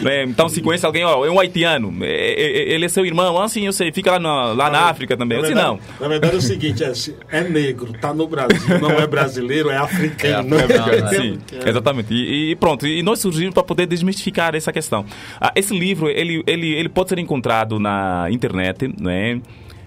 [0.00, 0.24] Né?
[0.24, 3.46] Então, se conhece alguém, ó, é um haitiano, é- é- ele é seu irmão, ah,
[3.48, 5.36] sim, eu sei, fica lá na, lá na África também.
[5.36, 5.78] Eu Na verdade, não.
[6.00, 6.92] na verdade é o seguinte, é,
[7.30, 10.49] é negro, tá no Brasil, não é brasileiro, é africano.
[10.56, 11.08] É né?
[11.08, 12.12] Sim, exatamente.
[12.12, 15.04] E, e pronto, e nós surgimos para poder desmistificar essa questão.
[15.40, 19.40] Ah, esse livro, ele, ele, ele pode ser encontrado na internet, né?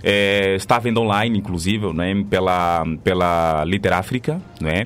[0.03, 2.13] É, está vendo online, inclusive, né?
[2.29, 4.85] pela, pela Literáfrica, né?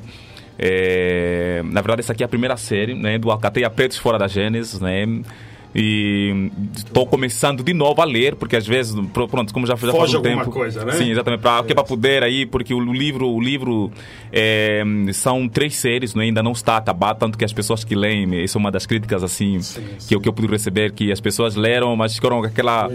[0.60, 3.18] É, na verdade, essa aqui é a primeira série né?
[3.18, 5.06] do Alcateia Pretos Fora da Gênesis, né?
[5.80, 9.78] E estou começando de novo a ler, porque às vezes, pro- pronto, como já, já
[9.78, 10.52] faz Foge um alguma tempo.
[10.52, 10.94] coisa, né?
[10.94, 11.44] Sim, exatamente.
[11.68, 13.92] Que é para poder aí, porque o livro, o livro
[14.32, 16.24] é, são três séries, né?
[16.24, 19.24] ainda não está acabado, tanto que as pessoas que leem, isso é uma das críticas
[19.24, 19.60] assim
[20.08, 22.90] que, eu, que eu pude receber, que as pessoas leram, mas ficaram aquela.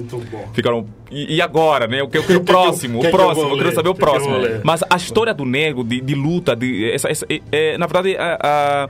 [0.53, 0.85] Ficaram.
[1.09, 2.01] E, e agora, né?
[2.01, 3.89] Eu quero o Que que eu- próximo, que o que eu próximo, eu quero saber
[3.91, 4.35] o Que que próximo.
[4.64, 8.39] Mas a história do nego, de, de luta, de, essa, essa- é, na verdade, a-
[8.43, 8.89] a-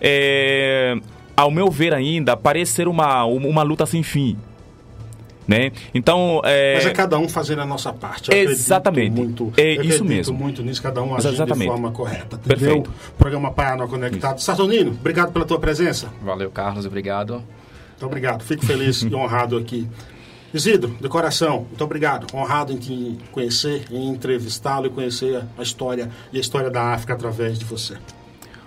[0.00, 0.96] é,
[1.36, 4.36] ao meu ver ainda, parece ser uma, uma luta sem fim.
[5.46, 5.72] Né?
[5.94, 8.30] Então, é, Mas é cada um fazendo a nossa parte.
[8.30, 9.10] Eu Exatamente.
[9.14, 10.34] Muito, É eu isso mesmo.
[10.34, 11.68] muito nisso, cada um Exa- agindo de exatamente.
[11.68, 12.36] forma correta.
[12.36, 12.56] Entendeu?
[12.82, 12.92] Perfeito.
[13.18, 14.38] Programa Paiano Conectado.
[14.40, 16.08] Saturnino, obrigado pela tua presença.
[16.22, 17.34] Valeu, Carlos, obrigado.
[17.90, 18.42] Muito obrigado.
[18.42, 19.86] Fico feliz e honrado aqui.
[20.54, 22.26] Isidro, de coração, muito obrigado.
[22.34, 27.12] Honrado em te conhecer, em entrevistá-lo e conhecer a história e a história da África
[27.12, 27.96] através de você.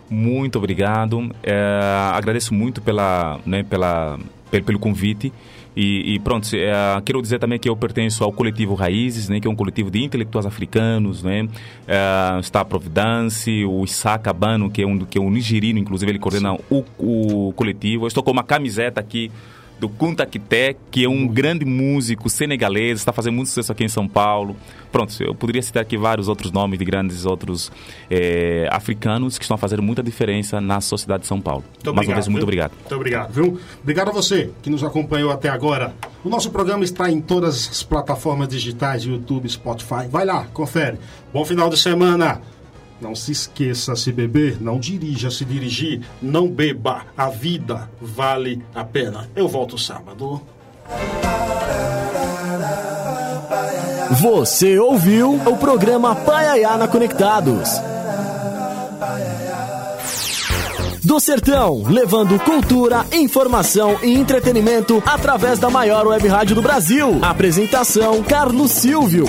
[0.10, 1.30] Muito obrigado.
[1.43, 4.18] É, agradeço muito pela, né, pela,
[4.49, 5.34] pe- pelo convite.
[5.76, 6.72] E, e pronto, é,
[7.05, 10.03] quero dizer também que eu pertenço ao coletivo Raízes, né, que é um coletivo de
[10.03, 11.22] intelectuais africanos.
[11.22, 11.47] Né,
[11.88, 16.12] É, está a Providence, o Isaac Abano, que é um, que é um nigeriano, inclusive
[16.12, 18.05] ele coordena o, o coletivo.
[18.05, 19.30] Eu estou com uma camiseta aqui
[19.80, 23.89] do Kunta Kité, que é um grande músico senegalês, está fazendo muito sucesso aqui em
[23.89, 24.55] São Paulo.
[24.91, 27.71] Pronto, eu poderia citar aqui vários outros nomes de grandes outros
[28.09, 31.63] eh, africanos que estão fazendo muita diferença na sociedade de São Paulo.
[31.75, 32.43] Muito Mais uma vez, muito viu?
[32.45, 32.71] obrigado.
[32.71, 33.59] Muito obrigado, viu?
[33.82, 35.93] Obrigado a você que nos acompanhou até agora.
[36.23, 40.07] O nosso programa está em todas as plataformas digitais, YouTube, Spotify.
[40.09, 40.97] Vai lá, confere.
[41.34, 42.41] Bom final de semana.
[42.99, 47.05] Não se esqueça, se beber, não dirija, se dirigir, não beba.
[47.15, 49.29] A vida vale a pena.
[49.35, 50.41] Eu volto sábado.
[54.21, 57.69] Você ouviu o programa Paiaiana Conectados.
[61.03, 67.19] Do Sertão, levando cultura, informação e entretenimento através da maior web rádio do Brasil.
[67.21, 69.25] Apresentação: Carlos Silvio.